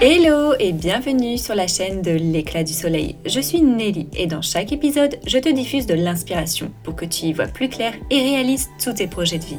Hello 0.00 0.54
et 0.60 0.72
bienvenue 0.72 1.36
sur 1.38 1.56
la 1.56 1.66
chaîne 1.66 2.02
de 2.02 2.12
l'éclat 2.12 2.62
du 2.62 2.72
soleil. 2.72 3.16
Je 3.26 3.40
suis 3.40 3.60
Nelly 3.60 4.06
et 4.12 4.28
dans 4.28 4.42
chaque 4.42 4.70
épisode, 4.70 5.18
je 5.26 5.38
te 5.38 5.48
diffuse 5.48 5.86
de 5.86 5.94
l'inspiration 5.94 6.72
pour 6.84 6.94
que 6.94 7.04
tu 7.04 7.26
y 7.26 7.32
vois 7.32 7.48
plus 7.48 7.68
clair 7.68 7.94
et 8.08 8.22
réalises 8.22 8.68
tous 8.80 8.92
tes 8.92 9.08
projets 9.08 9.40
de 9.40 9.44
vie. 9.44 9.58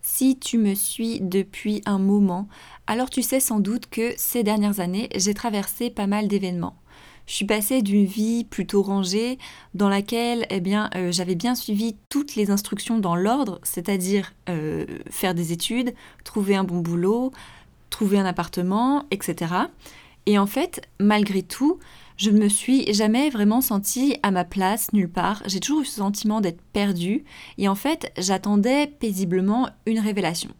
Si 0.00 0.38
tu 0.38 0.58
me 0.58 0.74
suis 0.76 1.20
depuis 1.20 1.82
un 1.86 1.98
moment, 1.98 2.46
alors 2.86 3.10
tu 3.10 3.22
sais 3.22 3.40
sans 3.40 3.58
doute 3.58 3.86
que 3.90 4.12
ces 4.16 4.44
dernières 4.44 4.78
années, 4.78 5.08
j'ai 5.16 5.34
traversé 5.34 5.90
pas 5.90 6.06
mal 6.06 6.28
d'événements. 6.28 6.76
Je 7.26 7.34
suis 7.34 7.46
passée 7.46 7.80
d'une 7.80 8.04
vie 8.04 8.44
plutôt 8.44 8.82
rangée 8.82 9.38
dans 9.72 9.88
laquelle 9.88 10.46
eh 10.50 10.60
bien, 10.60 10.90
euh, 10.94 11.10
j'avais 11.10 11.34
bien 11.34 11.54
suivi 11.54 11.96
toutes 12.10 12.36
les 12.36 12.50
instructions 12.50 12.98
dans 12.98 13.16
l'ordre, 13.16 13.60
c'est-à-dire 13.62 14.32
euh, 14.48 14.84
faire 15.10 15.34
des 15.34 15.52
études, 15.52 15.94
trouver 16.24 16.54
un 16.54 16.64
bon 16.64 16.80
boulot, 16.80 17.32
trouver 17.88 18.18
un 18.18 18.26
appartement, 18.26 19.06
etc. 19.10 19.54
Et 20.26 20.38
en 20.38 20.46
fait, 20.46 20.82
malgré 21.00 21.42
tout, 21.42 21.78
je 22.16 22.30
ne 22.30 22.38
me 22.38 22.48
suis 22.48 22.92
jamais 22.92 23.30
vraiment 23.30 23.60
sentie 23.60 24.16
à 24.22 24.30
ma 24.30 24.44
place 24.44 24.92
nulle 24.92 25.10
part. 25.10 25.42
J'ai 25.46 25.60
toujours 25.60 25.82
eu 25.82 25.86
ce 25.86 25.96
sentiment 25.96 26.40
d'être 26.40 26.60
perdue. 26.72 27.24
Et 27.58 27.68
en 27.68 27.74
fait, 27.74 28.12
j'attendais 28.18 28.86
paisiblement 28.86 29.68
une 29.86 29.98
révélation. 29.98 30.50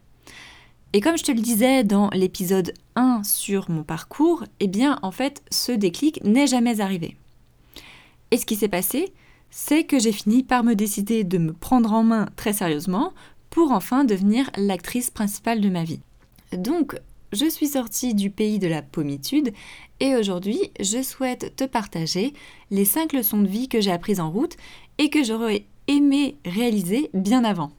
Et 0.97 1.01
comme 1.01 1.19
je 1.19 1.25
te 1.25 1.33
le 1.33 1.41
disais 1.41 1.83
dans 1.83 2.09
l'épisode 2.11 2.73
1 2.95 3.25
sur 3.25 3.69
mon 3.69 3.83
parcours, 3.83 4.45
eh 4.61 4.69
bien 4.69 5.01
en 5.03 5.11
fait 5.11 5.43
ce 5.51 5.73
déclic 5.73 6.23
n'est 6.23 6.47
jamais 6.47 6.81
arrivé. 6.81 7.17
Et 8.31 8.37
ce 8.37 8.47
qui 8.47 8.55
s'est 8.55 8.69
passé, 8.69 9.13
c'est 9.51 9.83
que 9.83 9.99
j'ai 9.99 10.13
fini 10.13 10.45
par 10.45 10.63
me 10.63 10.75
décider 10.75 11.25
de 11.25 11.37
me 11.37 11.53
prendre 11.53 11.93
en 11.93 12.05
main 12.05 12.29
très 12.37 12.53
sérieusement 12.53 13.13
pour 13.51 13.73
enfin 13.73 14.05
devenir 14.05 14.49
l'actrice 14.57 15.11
principale 15.11 15.61
de 15.61 15.69
ma 15.69 15.83
vie. 15.83 15.99
Donc, 16.57 16.97
je 17.33 17.51
suis 17.51 17.67
sortie 17.67 18.15
du 18.15 18.31
pays 18.31 18.61
de 18.61 18.69
la 18.69 18.81
pommitude 18.81 19.53
et 19.99 20.15
aujourd'hui, 20.15 20.61
je 20.79 21.03
souhaite 21.03 21.57
te 21.57 21.65
partager 21.65 22.35
les 22.71 22.85
5 22.85 23.15
leçons 23.15 23.43
de 23.43 23.49
vie 23.49 23.69
que 23.69 23.81
j'ai 23.81 23.91
apprises 23.91 24.21
en 24.21 24.31
route 24.31 24.57
et 24.99 25.11
que 25.11 25.25
j'aurais 25.25 25.67
aimé 25.89 26.37
réaliser 26.45 27.11
bien 27.15 27.43
avant. 27.43 27.73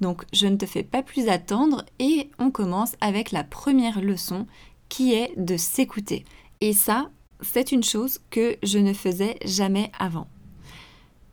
Donc 0.00 0.24
je 0.32 0.46
ne 0.46 0.56
te 0.56 0.66
fais 0.66 0.82
pas 0.82 1.02
plus 1.02 1.28
attendre 1.28 1.84
et 1.98 2.30
on 2.38 2.50
commence 2.50 2.96
avec 3.00 3.32
la 3.32 3.44
première 3.44 4.00
leçon 4.00 4.46
qui 4.88 5.14
est 5.14 5.32
de 5.36 5.56
s'écouter. 5.56 6.24
Et 6.60 6.72
ça, 6.72 7.10
c'est 7.40 7.72
une 7.72 7.82
chose 7.82 8.20
que 8.30 8.56
je 8.62 8.78
ne 8.78 8.92
faisais 8.92 9.38
jamais 9.44 9.90
avant. 9.98 10.28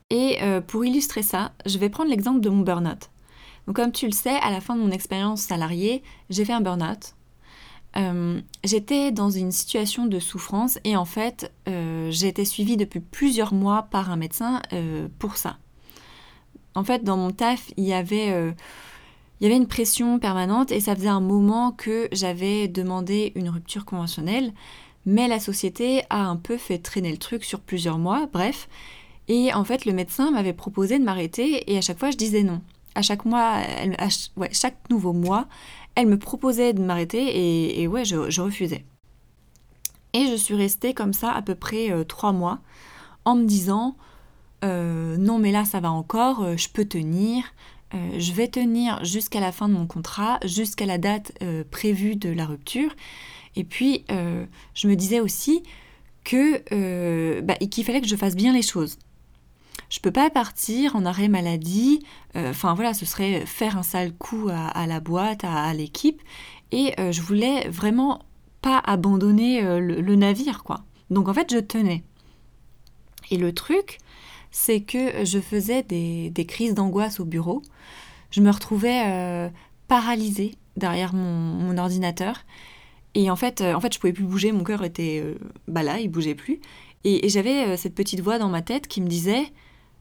Et 0.10 0.38
euh, 0.42 0.62
pour 0.62 0.86
illustrer 0.86 1.24
ça, 1.24 1.54
je 1.66 1.78
vais 1.78 1.90
prendre 1.90 2.10
l'exemple 2.10 2.40
de 2.40 2.50
mon 2.50 2.62
burn-out. 2.62 3.10
Donc 3.68 3.78
comme 3.78 3.92
tu 3.92 4.06
le 4.06 4.12
sais, 4.12 4.38
à 4.42 4.52
la 4.52 4.62
fin 4.62 4.76
de 4.76 4.82
mon 4.82 4.92
expérience 4.92 5.42
salariée, 5.42 6.04
j'ai 6.30 6.46
fait 6.46 6.54
un 6.54 6.62
burn-out. 6.62 7.16
Euh, 7.96 8.42
j'étais 8.64 9.12
dans 9.12 9.30
une 9.30 9.52
situation 9.52 10.08
de 10.08 10.20
souffrance 10.20 10.80
et 10.84 10.98
en 10.98 11.06
fait, 11.06 11.52
euh, 11.68 12.10
j'ai 12.12 12.28
été 12.28 12.44
suivie 12.44 12.76
depuis 12.76 13.00
plusieurs 13.00 13.54
mois 13.54 13.84
par 13.84 14.12
un 14.12 14.16
médecin 14.16 14.62
pour 15.20 15.38
ça. 15.38 15.58
En 16.76 16.84
fait, 16.84 17.04
dans 17.04 17.18
mon 17.18 17.32
taf, 17.32 17.72
il 17.78 17.84
y 17.84 17.94
avait, 17.94 18.32
euh, 18.32 18.52
il 19.40 19.44
y 19.44 19.48
avait 19.48 19.58
une 19.58 19.68
pression 19.68 20.20
permanente 20.20 20.72
et 20.72 20.80
ça 20.80 20.96
faisait 20.96 21.08
un 21.08 21.20
moment 21.20 21.72
que 21.72 22.08
j'avais 22.12 22.68
demandé 22.68 23.32
une 23.36 23.50
rupture 23.50 23.86
conventionnelle, 23.86 24.54
mais 25.06 25.28
la 25.28 25.40
société 25.40 26.04
a 26.10 26.26
un 26.26 26.36
peu 26.36 26.58
fait 26.58 26.80
traîner 26.80 27.12
le 27.12 27.18
truc 27.18 27.44
sur 27.44 27.60
plusieurs 27.60 27.98
mois, 27.98 28.28
bref. 28.32 28.68
Et 29.28 29.54
en 29.54 29.64
fait, 29.64 29.86
le 29.86 29.94
médecin 29.94 30.32
m'avait 30.32 30.54
proposé 30.54 31.00
de 31.00 31.04
m'arrêter 31.04 31.72
et 31.72 31.78
à 31.78 31.82
chaque 31.82 32.00
fois, 32.00 32.12
je 32.12 32.18
disais 32.18 32.44
non. 32.44 32.62
À 32.96 33.02
chaque 33.02 33.26
mois, 33.26 33.62
chaque 34.52 34.78
nouveau 34.90 35.14
mois, 35.14 35.48
elle 35.96 36.08
me 36.08 36.18
proposait 36.18 36.74
de 36.74 36.82
m'arrêter 36.82 37.82
et, 37.82 37.88
ouais, 37.88 38.06
je, 38.06 38.42
refusais. 38.42 38.86
Et 40.14 40.28
je 40.28 40.36
suis 40.36 40.56
restée 40.56 40.94
comme 40.94 41.14
ça 41.14 41.32
à 41.32 41.42
peu 41.42 41.56
près 41.56 41.92
euh, 41.92 42.04
trois 42.04 42.34
mois 42.34 42.60
en 43.26 43.36
me 43.36 43.46
disant 43.46 43.96
euh, 44.64 45.18
non 45.18 45.40
mais 45.40 45.52
là 45.52 45.66
ça 45.66 45.80
va 45.80 45.92
encore, 45.92 46.44
euh, 46.44 46.58
je 46.58 46.70
peux 46.70 46.86
tenir, 46.86 47.44
euh, 47.94 47.98
je 48.18 48.32
vais 48.32 48.48
tenir 48.48 49.04
jusqu'à 49.04 49.40
la 49.40 49.52
fin 49.52 49.68
de 49.68 49.74
mon 49.74 49.88
contrat, 49.88 50.40
jusqu'à 50.46 50.86
la 50.86 50.98
date 50.98 51.34
prévue 51.70 52.16
de 52.16 52.30
la 52.30 52.46
rupture. 52.46 52.92
Et 53.56 53.64
puis 53.64 54.06
je 54.10 54.88
me 54.88 54.96
disais 54.96 55.20
aussi 55.20 55.64
que 56.24 57.42
bah, 57.42 57.56
qu'il 57.56 57.84
fallait 57.86 58.02
que 58.02 58.08
je 58.08 58.16
fasse 58.16 58.36
bien 58.36 58.54
les 58.54 58.62
choses. 58.62 58.98
Je 59.90 60.00
peux 60.00 60.12
pas 60.12 60.32
partir 60.32 60.96
en 60.96 61.06
arrêt 61.06 61.28
maladie. 61.28 62.04
Enfin 62.34 62.74
voilà, 62.74 62.96
ce 62.96 63.06
serait 63.06 63.46
faire 63.46 63.78
un 63.78 63.84
sale 63.84 64.12
coup 64.14 64.50
à, 64.52 64.88
la 64.88 65.00
boîte, 65.00 65.44
à, 65.44 65.72
l'équipe. 65.76 66.20
Et 66.72 66.96
je 66.98 67.22
voulais 67.22 67.70
vraiment 67.70 68.24
pas 68.62 68.80
abandonner 68.80 69.62
le, 69.62 70.02
le, 70.02 70.16
navire, 70.16 70.64
quoi. 70.64 70.84
Donc 71.12 71.28
en 71.28 71.34
fait, 71.36 71.54
je 71.54 71.60
tenais. 71.60 72.04
Et 73.30 73.38
le 73.38 73.54
truc, 73.54 74.00
c'est 74.54 74.82
que 74.82 75.26
je 75.26 75.40
faisais 75.40 75.82
des, 75.82 76.46
crises 76.48 76.76
d'angoisse 76.76 77.20
au 77.20 77.26
bureau. 77.26 77.64
Je 78.30 78.40
me 78.40 78.52
retrouvais 78.52 79.02
euh, 79.08 79.50
paralysée 79.88 80.56
derrière 80.78 81.14
mon, 81.14 81.76
ordinateur. 81.78 82.46
Et 83.16 83.30
en 83.32 83.36
fait, 83.36 83.62
euh, 83.62 83.74
en 83.74 83.82
fait, 83.82 83.94
je 83.94 84.00
pouvais 84.00 84.14
plus 84.14 84.24
bouger, 84.24 84.52
mon 84.52 84.64
cœur 84.64 84.84
était 84.84 85.22
euh, 85.26 85.36
bah 85.68 85.82
là, 85.82 86.00
il 86.00 86.08
bougeait 86.08 86.36
plus. 86.36 86.62
Et, 87.04 87.28
j'avais 87.30 87.76
cette 87.78 87.96
petite 87.96 88.22
voix 88.22 88.38
dans 88.38 88.48
ma 88.48 88.62
tête 88.62 88.88
qui 88.88 89.02
me 89.02 89.08
disait 89.08 89.52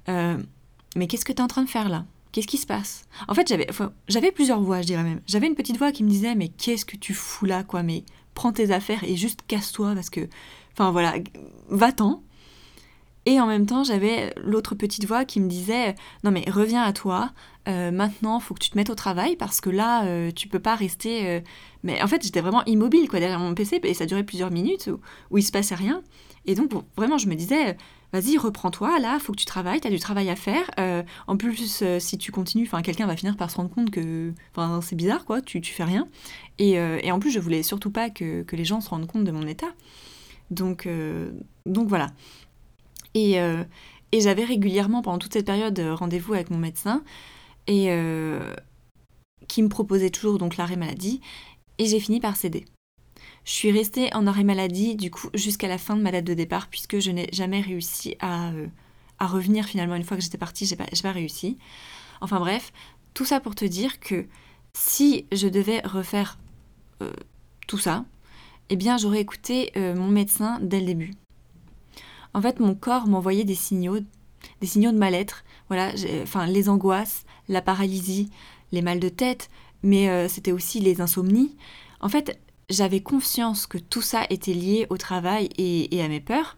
Mais 0.07 1.07
qu'est-ce 1.09 1.25
que 1.25 1.33
tu 1.33 1.39
es 1.39 1.43
en 1.43 1.49
train 1.49 1.65
de 1.65 1.71
faire 1.71 1.89
là? 1.89 2.05
Qu'est-ce 2.31 2.47
qui 2.47 2.59
se 2.59 2.67
passe? 2.67 3.07
En 3.29 3.35
fait, 3.35 3.49
j'avais, 3.49 3.67
j'avais 4.07 4.33
plusieurs 4.33 4.61
voix, 4.61 4.83
je 4.83 4.87
dirais 4.87 5.03
même. 5.03 5.21
J'avais 5.27 5.47
une 5.47 5.55
petite 5.55 5.79
voix 5.79 5.93
qui 5.93 6.05
me 6.05 6.11
disait 6.11 6.35
Mais 6.35 6.49
qu'est-ce 6.49 6.85
que 6.85 6.97
tu 6.97 7.15
fous 7.15 7.47
là, 7.47 7.65
quoi? 7.65 7.83
Mais 7.83 8.05
prends 8.35 8.53
tes 8.53 8.71
affaires 8.71 9.03
et 9.03 9.17
juste 9.17 9.41
casse-toi 9.49 9.95
parce 9.95 10.11
que. 10.11 10.29
Enfin 10.75 10.91
voilà, 10.91 11.15
va-t'en. 11.71 12.23
Et 13.25 13.41
en 13.41 13.47
même 13.47 13.67
temps, 13.67 13.85
j'avais 13.85 14.35
l'autre 14.43 14.75
petite 14.75 15.07
voix 15.07 15.25
qui 15.25 15.41
me 15.41 15.49
disait 15.49 15.95
Non, 16.25 16.31
mais 16.31 16.45
reviens 16.51 16.83
à 16.83 16.93
toi, 16.93 17.33
euh, 17.69 17.91
maintenant, 17.93 18.41
faut 18.41 18.55
que 18.55 18.59
tu 18.61 18.71
te 18.71 18.77
mettes 18.77 18.91
au 18.91 18.95
travail 18.95 19.37
parce 19.37 19.61
que 19.61 19.71
là, 19.71 20.05
euh, 20.05 20.31
tu 20.33 20.49
peux 20.49 20.59
pas 20.59 20.75
rester. 20.75 21.29
Euh, 21.29 21.41
mais 21.85 22.03
en 22.03 22.09
fait, 22.09 22.23
j'étais 22.23 22.41
vraiment 22.41 22.65
immobile 22.65 23.09
quoi, 23.09 23.21
derrière 23.21 23.39
mon 23.39 23.55
PC 23.55 23.81
et 23.83 23.95
ça 23.95 24.07
durait 24.07 24.25
plusieurs 24.25 24.51
minutes 24.51 24.89
où, 24.93 25.01
où 25.31 25.39
il 25.39 25.43
se 25.43 25.53
passait 25.53 25.77
rien. 25.77 26.03
Et 26.47 26.57
donc, 26.57 26.73
vraiment, 26.97 27.19
je 27.19 27.29
me 27.29 27.35
disais 27.35 27.77
Vas-y, 28.13 28.37
reprends-toi, 28.37 28.99
là, 28.99 29.19
faut 29.21 29.33
que 29.33 29.39
tu 29.39 29.47
travailles, 29.47 29.81
tu 29.81 29.87
as 29.87 29.91
du 29.91 30.01
travail 30.01 30.29
à 30.29 30.37
faire. 30.37 30.71
en 31.27 31.37
plus, 31.39 31.83
si 31.99 32.19
tu 32.19 32.31
continues, 32.31 32.69
quelqu'un 32.85 33.07
va 33.07 33.17
finir 33.17 33.39
par 33.39 33.51
se 33.51 33.57
rendre 33.57 33.71
compte 33.71 33.91
que 33.91 34.35
c'est 34.83 34.97
bizarre, 34.97 35.25
quoi, 35.25 35.41
tu, 35.41 35.63
tu 35.63 35.73
fais 35.73 35.85
rien. 35.85 36.07
Et, 36.59 36.73
et, 36.73 37.11
en 37.11 37.19
plus, 37.21 37.31
je 37.31 37.39
voulais 37.41 37.63
surtout 37.63 37.91
pas 37.91 38.11
que, 38.11 38.43
que, 38.43 38.55
les 38.55 38.67
gens 38.67 38.83
se 38.83 38.91
rendent 38.91 39.07
compte 39.07 39.25
de 39.25 39.31
mon 39.31 39.47
état. 39.47 39.73
Donc, 40.51 40.87
donc 41.65 41.89
voilà. 41.89 42.09
Euh, 43.17 43.65
et, 44.13 44.21
j'avais 44.21 44.45
régulièrement, 44.45 45.03
pendant 45.03 45.19
toute 45.19 45.33
cette 45.33 45.47
période, 45.47 45.79
euh, 45.79 45.95
rendez-vous 45.95 46.35
avec 46.35 46.51
mon 46.51 46.59
médecin, 46.59 47.03
et 47.67 47.87
euh, 47.91 48.55
qui 49.49 49.63
me 49.63 49.69
proposait 49.69 50.11
toujours 50.11 50.39
donc 50.39 50.57
l'arrêt 50.57 50.77
maladie, 50.77 51.21
et 51.79 51.87
j'ai 51.87 52.01
fini 52.01 52.21
par 52.21 52.37
céder. 52.37 52.65
Je 53.45 53.53
suis 53.53 53.73
restée 53.73 54.15
en 54.15 54.27
arrêt 54.27 54.45
maladie, 54.45 54.97
du 54.97 55.11
coup, 55.11 55.29
jusqu'à 55.35 55.69
la 55.69 55.79
fin 55.79 55.97
de 55.97 56.03
ma 56.03 56.13
date 56.13 56.25
de 56.25 56.35
départ, 56.35 56.69
puisque 56.69 57.01
je 57.01 57.11
n'ai 57.11 57.29
jamais 57.33 57.61
réussi 57.61 58.17
à, 58.21 58.53
à, 59.19 59.27
revenir 59.27 59.65
finalement. 59.65 59.97
Une 59.97 60.05
fois 60.05 60.17
que 60.17 60.23
j'étais 60.23 60.39
partie, 60.39 60.65
j'ai 60.65 60.77
pas, 60.77 60.87
pas 61.03 61.13
réussi. 61.13 61.59
Enfin 62.21 62.39
bref, 62.39 62.73
tout 63.15 63.25
ça 63.25 63.41
pour 63.41 63.57
te 63.57 63.65
dire 63.65 63.99
que 63.99 64.27
si 64.75 65.27
je 65.33 65.49
devais 65.49 65.81
refaire 65.81 66.39
tout 67.67 67.79
ça, 67.79 68.05
eh 68.71 68.77
bien 68.77 68.97
j'aurais 68.97 69.21
écouté 69.21 69.73
mon 69.77 70.09
médecin 70.09 70.61
dès 70.63 70.79
le 70.79 70.87
début. 70.87 71.11
En 72.35 72.43
fait, 72.43 72.61
mon 72.61 72.75
corps 72.75 73.07
m'envoyait 73.07 73.45
des 73.45 73.55
signaux, 73.55 73.99
des 74.61 74.67
signaux 74.67 74.93
de 74.93 74.99
mal-être. 74.99 75.45
Voilà, 75.69 75.93
enfin, 76.23 76.47
les 76.47 76.69
angoisses, 76.69 77.25
la 77.49 77.63
paralysie, 77.63 78.31
les 78.73 78.83
mal 78.83 79.01
de 79.01 79.09
tête, 79.09 79.49
mais 79.83 80.09
euh, 80.09 80.29
c'était 80.29 80.53
aussi 80.53 80.81
les 80.81 81.01
insomnies. 81.01 81.57
En 82.01 82.09
fait, 82.09 82.39
j'avais 82.71 83.01
conscience 83.01 83.67
que 83.67 83.79
tout 83.79 84.03
ça 84.03 84.27
était 84.31 84.55
lié 84.55 84.87
au 84.91 84.97
travail 84.97 85.49
et, 85.59 86.03
à 86.03 86.09
mes 86.09 86.21
peurs, 86.21 86.57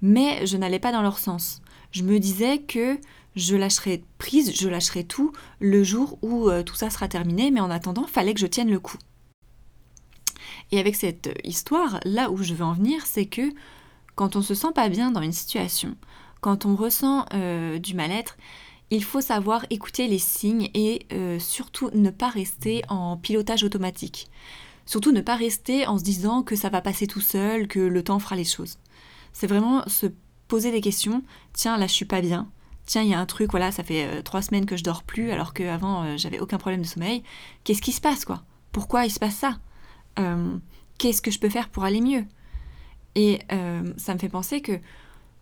mais 0.00 0.46
je 0.46 0.56
n'allais 0.56 0.78
pas 0.78 0.92
dans 0.92 1.02
leur 1.02 1.18
sens. 1.18 1.60
Je 1.90 2.02
me 2.02 2.18
disais 2.18 2.58
que 2.58 2.98
je 3.36 3.56
lâcherais 3.56 4.02
prise, 4.18 4.54
je 4.54 4.68
lâcherais 4.68 5.04
tout 5.04 5.32
le 5.58 5.82
jour 5.82 6.18
où 6.22 6.48
euh, 6.48 6.62
tout 6.62 6.76
ça 6.76 6.90
sera 6.90 7.08
terminé, 7.08 7.50
mais 7.50 7.60
en 7.60 7.70
attendant, 7.70 8.06
fallait 8.06 8.34
que 8.34 8.40
je 8.40 8.46
tienne 8.46 8.70
le 8.70 8.80
coup. 8.80 8.98
Et 10.70 10.78
avec 10.78 10.94
cette 10.94 11.30
histoire, 11.44 12.00
là 12.04 12.30
où 12.30 12.42
je 12.42 12.54
veux 12.54 12.64
en 12.64 12.72
venir, 12.72 13.06
c'est 13.06 13.26
que 13.26 13.42
quand 14.14 14.36
on 14.36 14.42
se 14.42 14.54
sent 14.54 14.72
pas 14.74 14.88
bien 14.88 15.10
dans 15.10 15.22
une 15.22 15.32
situation, 15.32 15.96
quand 16.40 16.66
on 16.66 16.76
ressent 16.76 17.26
euh, 17.32 17.78
du 17.78 17.94
mal-être, 17.94 18.36
il 18.90 19.02
faut 19.02 19.20
savoir 19.20 19.64
écouter 19.70 20.08
les 20.08 20.18
signes 20.18 20.68
et 20.74 21.06
euh, 21.12 21.38
surtout 21.38 21.90
ne 21.94 22.10
pas 22.10 22.28
rester 22.28 22.82
en 22.88 23.16
pilotage 23.16 23.64
automatique. 23.64 24.28
Surtout 24.86 25.12
ne 25.12 25.22
pas 25.22 25.36
rester 25.36 25.86
en 25.86 25.98
se 25.98 26.04
disant 26.04 26.42
que 26.42 26.54
ça 26.54 26.68
va 26.68 26.82
passer 26.82 27.06
tout 27.06 27.22
seul, 27.22 27.66
que 27.66 27.80
le 27.80 28.04
temps 28.04 28.18
fera 28.18 28.36
les 28.36 28.44
choses. 28.44 28.78
C'est 29.32 29.46
vraiment 29.46 29.82
se 29.88 30.06
poser 30.46 30.70
des 30.70 30.82
questions. 30.82 31.22
Tiens, 31.54 31.78
là 31.78 31.86
je 31.86 31.92
suis 31.92 32.04
pas 32.04 32.20
bien. 32.20 32.48
Tiens, 32.84 33.02
il 33.02 33.08
y 33.08 33.14
a 33.14 33.18
un 33.18 33.24
truc, 33.24 33.50
voilà, 33.50 33.72
ça 33.72 33.82
fait 33.82 34.04
euh, 34.04 34.22
trois 34.22 34.42
semaines 34.42 34.66
que 34.66 34.76
je 34.76 34.84
dors 34.84 35.02
plus 35.02 35.30
alors 35.30 35.54
qu'avant 35.54 36.18
j'avais 36.18 36.40
aucun 36.40 36.58
problème 36.58 36.82
de 36.82 36.86
sommeil. 36.86 37.22
Qu'est-ce 37.64 37.80
qui 37.80 37.92
se 37.92 38.02
passe 38.02 38.26
quoi? 38.26 38.42
Pourquoi 38.70 39.06
il 39.06 39.10
se 39.10 39.18
passe 39.18 39.36
ça? 39.36 39.58
Qu'est-ce 40.98 41.22
que 41.22 41.30
je 41.30 41.38
peux 41.38 41.48
faire 41.48 41.70
pour 41.70 41.84
aller 41.84 42.00
mieux? 42.00 42.26
Et 43.14 43.40
ça 43.96 44.14
me 44.14 44.18
fait 44.18 44.28
penser 44.28 44.60
que 44.60 44.78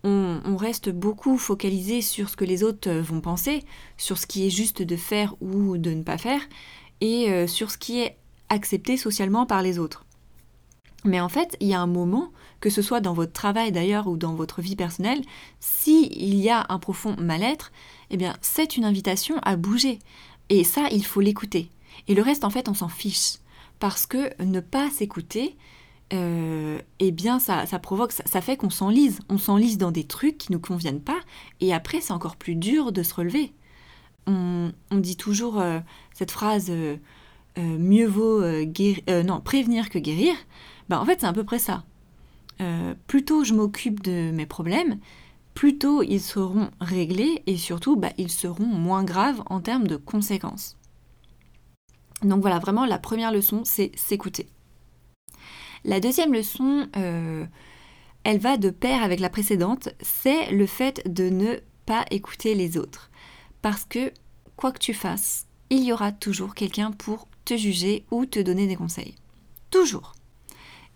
on, 0.04 0.56
reste 0.56 0.90
beaucoup 0.90 1.38
focalisé 1.38 2.02
sur 2.02 2.28
ce 2.28 2.36
que 2.36 2.44
les 2.44 2.64
autres 2.64 2.90
vont 2.90 3.20
penser, 3.20 3.64
sur 3.96 4.18
ce 4.18 4.26
qui 4.26 4.46
est 4.46 4.50
juste 4.50 4.82
de 4.82 4.96
faire 4.96 5.34
ou 5.40 5.78
de 5.78 5.90
ne 5.90 6.02
pas 6.02 6.18
faire, 6.18 6.40
et 7.00 7.46
sur 7.46 7.70
ce 7.70 7.78
qui 7.78 8.00
est 8.00 8.16
accepté 8.48 8.96
socialement 8.96 9.46
par 9.46 9.62
les 9.62 9.78
autres. 9.78 10.04
Mais 11.04 11.20
en 11.20 11.28
fait, 11.28 11.56
il 11.60 11.68
y 11.68 11.74
a 11.74 11.80
un 11.80 11.86
moment, 11.86 12.30
que 12.60 12.70
ce 12.70 12.82
soit 12.82 13.00
dans 13.00 13.12
votre 13.12 13.32
travail 13.32 13.72
d'ailleurs 13.72 14.06
ou 14.06 14.16
dans 14.16 14.34
votre 14.34 14.60
vie 14.60 14.76
personnelle, 14.76 15.22
s'il 15.58 16.34
y 16.36 16.48
a 16.48 16.66
un 16.68 16.78
profond 16.78 17.16
mal-être, 17.18 17.72
eh 18.10 18.16
bien 18.16 18.36
c'est 18.40 18.76
une 18.76 18.84
invitation 18.84 19.36
à 19.42 19.56
bouger. 19.56 19.98
Et 20.48 20.64
ça, 20.64 20.88
il 20.92 21.04
faut 21.04 21.20
l'écouter. 21.20 21.70
Et 22.08 22.14
le 22.14 22.22
reste, 22.22 22.44
en 22.44 22.50
fait, 22.50 22.68
on 22.68 22.74
s'en 22.74 22.88
fiche. 22.88 23.38
Parce 23.80 24.06
que 24.06 24.30
ne 24.42 24.60
pas 24.60 24.90
s'écouter, 24.90 25.56
euh, 26.12 26.80
eh 26.98 27.10
bien, 27.10 27.38
ça, 27.38 27.64
provoque, 27.78 28.12
ça, 28.12 28.40
fait 28.40 28.56
qu'on 28.56 28.70
s'enlise. 28.70 29.20
On 29.28 29.38
s'enlise 29.38 29.78
dans 29.78 29.90
des 29.90 30.04
trucs 30.04 30.38
qui 30.38 30.52
ne 30.52 30.56
nous 30.56 30.62
conviennent 30.62 31.00
pas. 31.00 31.20
Et 31.60 31.72
après, 31.72 32.00
c'est 32.00 32.12
encore 32.12 32.36
plus 32.36 32.54
dur 32.54 32.92
de 32.92 33.02
se 33.02 33.14
relever. 33.14 33.52
On, 34.26 34.72
dit 34.92 35.16
toujours 35.16 35.60
euh, 35.60 35.80
cette 36.12 36.30
phrase 36.30 36.70
euh, 36.70 36.96
mieux 37.56 38.06
vaut 38.06 38.42
non, 38.44 39.40
prévenir 39.40 39.88
que 39.88 39.98
guérir. 39.98 40.34
Ben, 40.88 40.98
en 40.98 41.04
fait, 41.04 41.20
c'est 41.20 41.26
à 41.26 41.32
peu 41.32 41.44
près 41.44 41.58
ça. 41.58 41.84
plutôt 43.06 43.44
je 43.44 43.54
m'occupe 43.54 44.02
de 44.02 44.30
mes 44.32 44.46
problèmes, 44.46 44.98
plutôt 45.54 46.02
ils 46.02 46.20
seront 46.20 46.70
réglés 46.80 47.42
et 47.46 47.56
surtout 47.56 47.96
bah, 47.96 48.12
ils 48.18 48.30
seront 48.30 48.66
moins 48.66 49.04
graves 49.04 49.42
en 49.46 49.60
termes 49.60 49.86
de 49.86 49.96
conséquences. 49.96 50.76
Donc 52.22 52.40
voilà, 52.40 52.58
vraiment 52.58 52.86
la 52.86 52.98
première 52.98 53.32
leçon, 53.32 53.62
c'est 53.64 53.90
s'écouter. 53.96 54.46
La 55.84 56.00
deuxième 56.00 56.32
leçon, 56.32 56.86
euh, 56.96 57.44
elle 58.24 58.38
va 58.38 58.56
de 58.56 58.70
pair 58.70 59.02
avec 59.02 59.20
la 59.20 59.30
précédente, 59.30 59.88
c'est 60.00 60.50
le 60.52 60.66
fait 60.66 61.02
de 61.12 61.28
ne 61.28 61.56
pas 61.86 62.04
écouter 62.10 62.54
les 62.54 62.78
autres. 62.78 63.10
Parce 63.62 63.84
que, 63.84 64.12
quoi 64.56 64.72
que 64.72 64.78
tu 64.78 64.94
fasses, 64.94 65.46
il 65.70 65.82
y 65.82 65.92
aura 65.92 66.12
toujours 66.12 66.54
quelqu'un 66.54 66.92
pour 66.92 67.26
te 67.44 67.56
juger 67.56 68.04
ou 68.10 68.26
te 68.26 68.38
donner 68.38 68.66
des 68.66 68.76
conseils. 68.76 69.16
Toujours. 69.70 70.12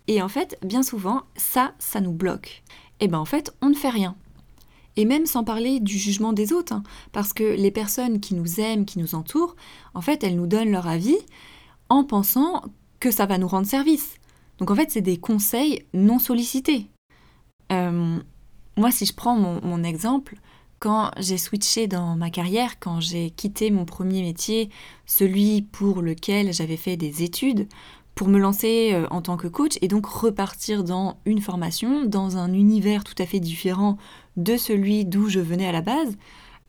Et 0.07 0.21
en 0.21 0.29
fait, 0.29 0.57
bien 0.63 0.83
souvent, 0.83 1.23
ça, 1.35 1.73
ça 1.79 1.99
nous 1.99 2.13
bloque. 2.13 2.63
Et 2.99 3.07
ben 3.07 3.19
en 3.19 3.25
fait, 3.25 3.53
on 3.61 3.69
ne 3.69 3.75
fait 3.75 3.89
rien. 3.89 4.15
Et 4.95 5.05
même 5.05 5.25
sans 5.25 5.43
parler 5.43 5.79
du 5.79 5.97
jugement 5.97 6.33
des 6.33 6.53
autres, 6.53 6.73
hein, 6.73 6.83
parce 7.11 7.33
que 7.33 7.43
les 7.43 7.71
personnes 7.71 8.19
qui 8.19 8.33
nous 8.33 8.59
aiment, 8.59 8.85
qui 8.85 8.99
nous 8.99 9.15
entourent, 9.15 9.55
en 9.93 10.01
fait, 10.01 10.23
elles 10.23 10.35
nous 10.35 10.47
donnent 10.47 10.71
leur 10.71 10.87
avis 10.87 11.17
en 11.89 12.03
pensant 12.03 12.63
que 12.99 13.11
ça 13.11 13.25
va 13.25 13.37
nous 13.37 13.47
rendre 13.47 13.67
service. 13.67 14.15
Donc 14.59 14.71
en 14.71 14.75
fait, 14.75 14.89
c'est 14.91 15.01
des 15.01 15.17
conseils 15.17 15.85
non 15.93 16.19
sollicités. 16.19 16.87
Euh, 17.71 18.17
moi, 18.77 18.91
si 18.91 19.05
je 19.05 19.13
prends 19.13 19.35
mon, 19.35 19.83
exemple, 19.83 20.35
quand 20.79 21.11
j'ai 21.17 21.37
switché 21.37 21.87
dans 21.87 22.15
ma 22.15 22.29
carrière, 22.29 22.79
quand 22.79 22.99
j'ai 22.99 23.31
quitté 23.31 23.71
mon 23.71 23.85
premier 23.85 24.21
métier, 24.21 24.69
celui 25.05 25.61
pour 25.61 26.01
lequel 26.01 26.53
j'avais 26.53 26.77
fait 26.77 26.97
des 26.97 27.23
études, 27.23 27.67
pour 28.15 28.29
me 28.29 28.39
lancer 28.39 28.91
euh, 28.93 29.05
en 29.11 29.21
tant 29.21 29.37
que 29.37 29.47
coach 29.47 29.77
et 29.81 29.87
donc 29.87 30.07
repartir 30.07 30.83
dans 30.83 31.19
une 31.25 31.39
formation, 31.39 32.05
dans 32.05 32.37
un 32.37 32.51
univers 32.51 33.03
tout 33.03 33.13
à 33.19 33.27
fait 33.27 33.39
différent 33.39 33.97
de 34.37 34.57
celui 34.57 35.05
d'où 35.05 35.29
je 35.29 35.39
venais 35.39 35.67
à 35.67 35.71
la 35.71 35.81
base, 35.81 36.17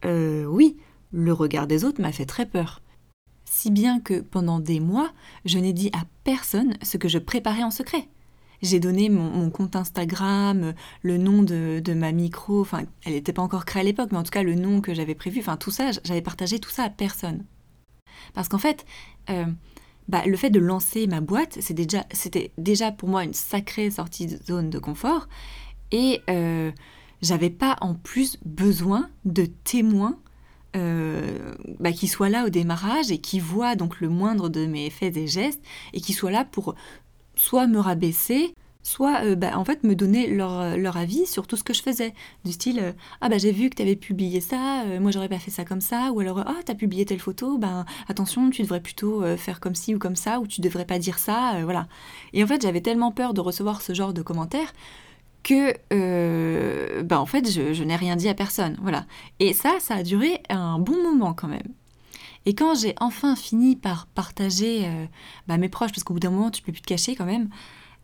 euh, 0.05 0.45
oui, 0.45 0.77
le 1.11 1.33
regard 1.33 1.67
des 1.67 1.85
autres 1.85 2.03
m'a 2.03 2.13
fait 2.13 2.27
très 2.27 2.45
peur 2.45 2.83
si 3.51 3.71
bien 3.71 4.01
que 4.01 4.21
pendant 4.21 4.61
des 4.61 4.81
mois, 4.81 5.11
je 5.45 5.59
n'ai 5.59 5.73
dit 5.73 5.91
à 5.93 6.03
personne 6.25 6.75
ce 6.83 6.97
que 6.97 7.09
je 7.09 7.19
préparais 7.19 7.63
en 7.63 7.71
secret. 7.71 8.09
J'ai 8.61 8.81
donné 8.81 9.09
mon, 9.09 9.51
compte 9.51 9.77
Instagram, 9.77 10.75
le 11.03 11.17
nom 11.17 11.43
de, 11.43 11.95
ma 11.95 12.13
micro, 12.13 12.61
enfin, 12.61 12.83
elle 13.05 13.13
n'était 13.13 13.33
pas 13.33 13.43
encore 13.43 13.65
créée 13.65 13.83
à 13.83 13.85
l'époque, 13.85 14.11
mais 14.11 14.19
en 14.19 14.25
tout 14.25 14.31
cas 14.31 14.43
le 14.43 14.55
nom 14.55 14.81
que 14.81 14.95
j'avais 14.95 15.15
prévu, 15.15 15.41
enfin 15.41 15.57
tout 15.57 15.71
ça, 15.71 15.91
j'avais 16.05 16.23
partagé 16.23 16.59
tout 16.59 16.71
ça 16.71 16.85
à 16.85 16.91
personne. 16.91 17.45
Parce 18.35 18.49
qu'en 18.49 18.59
fait, 18.59 18.85
euh, 19.31 19.47
bah, 20.09 20.23
le 20.27 20.37
fait 20.37 20.51
de 20.51 20.59
lancer 20.59 21.07
ma 21.07 21.21
boîte, 21.21 21.59
c'était 21.61 21.87
déjà, 21.87 22.05
déjà 22.59 22.91
pour 22.91 23.09
moi 23.09 23.23
une 23.23 23.35
sacrée 23.35 23.91
sortie 23.91 24.27
de 24.27 24.37
zone 24.45 24.71
de 24.71 24.79
confort, 24.79 25.29
et 25.93 26.21
euh, 26.29 26.73
j'avais 27.23 27.51
pas 27.51 27.77
en 27.81 27.95
plus 27.95 28.39
besoin 28.45 29.09
de 29.25 29.47
témoins 29.47 30.19
euh, 30.77 31.55
bah, 31.81 31.93
qui 31.93 32.09
soit 32.09 32.29
là 32.29 32.45
au 32.45 32.51
démarrage 32.51 33.11
et 33.11 33.19
qui 33.19 33.41
voit 33.41 33.75
donc 33.75 34.01
le 34.01 34.09
moindre 34.09 34.49
de 34.49 34.67
mes 34.67 34.91
faits 34.91 35.17
et 35.17 35.27
gestes 35.27 35.63
et 35.95 36.01
qui 36.01 36.13
soit 36.13 36.31
là 36.31 36.45
pour 36.45 36.75
soit 37.37 37.67
me 37.67 37.79
rabaisser, 37.79 38.55
soit 38.83 39.25
euh, 39.25 39.35
bah, 39.35 39.57
en 39.59 39.65
fait 39.65 39.83
me 39.85 39.95
donner 39.95 40.27
leur, 40.27 40.77
leur, 40.77 40.97
avis 40.99 41.25
sur 41.25 41.47
tout 41.47 41.57
ce 41.57 41.65
que 41.65 41.73
je 41.73 41.83
faisais. 41.83 42.13
Du 42.45 42.53
style 42.53 42.81
euh, 42.81 42.93
Ah 43.23 43.31
bah 43.31 43.39
j'ai 43.39 43.51
vu 43.51 43.71
que 43.71 43.77
tu 43.77 43.83
avais 43.83 43.97
publié 43.97 44.41
ça, 44.43 44.85
moi 45.01 45.11
j'aurais 45.11 45.31
pas 45.31 45.39
fait 45.39 45.51
ça 45.51 45.65
comme 45.65 45.81
ça, 45.81 46.13
ou 46.13 46.21
alors 46.21 46.41
Ah 46.41 46.57
t'as 46.67 46.75
publié 46.75 47.07
telle 47.07 47.21
photo, 47.21 47.57
ben 47.57 47.87
attention 48.09 48.51
tu 48.51 48.63
devrais 48.63 48.83
plutôt 48.83 49.25
faire 49.37 49.61
comme 49.61 49.75
ci 49.75 49.95
ou 49.95 49.99
comme 49.99 50.17
ça, 50.17 50.39
ou 50.41 50.47
tu 50.47 50.61
devrais 50.61 50.85
pas 50.85 50.99
dire 50.99 51.19
ça, 51.19 51.61
voilà. 51.65 51.89
Et 52.35 52.45
en 52.45 52.47
fait 52.47 52.61
j'avais 52.61 52.83
tellement 52.83 53.13
peur 53.13 53.33
de 53.33 53.41
recevoir 53.41 53.81
ce 53.81 53.95
genre 53.95 54.13
de 54.13 54.23
commentaires 54.23 54.73
que 55.43 55.75
euh, 55.93 57.03
bah 57.03 57.21
en 57.21 57.27
fait 57.27 57.51
je, 57.51 57.83
n'ai 57.83 57.97
rien 57.97 58.17
dit 58.17 58.29
à 58.29 58.35
personne 58.35 58.77
voilà. 58.83 59.07
Et 59.39 59.53
ça 59.53 59.79
ça 59.81 59.97
a 59.97 60.03
duré 60.03 60.43
un 60.49 60.79
bon 60.79 61.03
moment 61.03 61.35
quand 61.35 61.49
même. 61.49 61.75
Et 62.47 62.55
quand 62.55 62.75
j'ai 62.75 62.95
enfin 63.01 63.37
fini 63.37 63.77
par 63.77 64.07
partager 64.07 64.87
euh, 64.87 65.07
bah, 65.47 65.59
mes 65.59 65.69
proches 65.69 65.91
parce 65.91 66.05
qu'au 66.05 66.15
bout 66.15 66.21
d'un 66.21 66.31
moment 66.31 66.51
tu 66.51 66.63
peux 66.63 66.73
plus 66.73 66.83
te 66.83 66.87
cacher 66.87 67.15
quand 67.15 67.25
même 67.25 67.49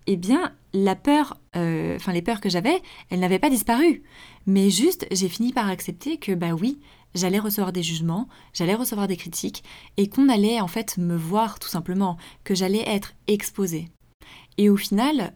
eh 0.06 0.16
bien 0.16 0.52
la 0.74 0.96
peur 0.96 1.38
euh, 1.56 1.96
enfin 1.96 2.12
les 2.12 2.22
peurs 2.22 2.40
que 2.40 2.50
j'avais 2.50 2.82
elles 3.10 3.20
n'avaient 3.20 3.38
pas 3.38 3.50
disparu. 3.50 4.02
Mais 4.46 4.70
juste 4.70 5.06
j'ai 5.10 5.28
fini 5.28 5.52
par 5.52 5.68
accepter 5.68 6.18
que 6.18 6.32
bah 6.32 6.52
oui 6.52 6.80
j'allais 7.14 7.38
recevoir 7.38 7.72
des 7.72 7.82
jugements 7.82 8.28
j'allais 8.52 8.74
recevoir 8.74 9.08
des 9.08 9.16
critiques 9.16 9.64
et 9.96 10.08
qu'on 10.08 10.28
allait 10.28 10.60
en 10.60 10.68
fait 10.68 10.98
me 10.98 11.16
voir 11.16 11.58
tout 11.58 11.68
simplement 11.68 12.16
que 12.42 12.54
j'allais 12.54 12.88
être 12.88 13.14
exposée. 13.26 13.88
Et 14.58 14.68
au 14.68 14.76
final 14.76 15.34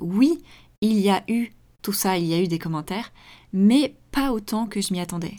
oui 0.00 0.38
il 0.80 0.98
y 0.98 1.10
a 1.10 1.22
eu 1.28 1.52
tout 1.82 1.92
ça, 1.92 2.18
il 2.18 2.26
y 2.26 2.34
a 2.34 2.40
eu 2.40 2.48
des 2.48 2.58
commentaires, 2.58 3.12
mais 3.52 3.94
pas 4.10 4.32
autant 4.32 4.66
que 4.66 4.80
je 4.80 4.92
m'y 4.92 5.00
attendais. 5.00 5.36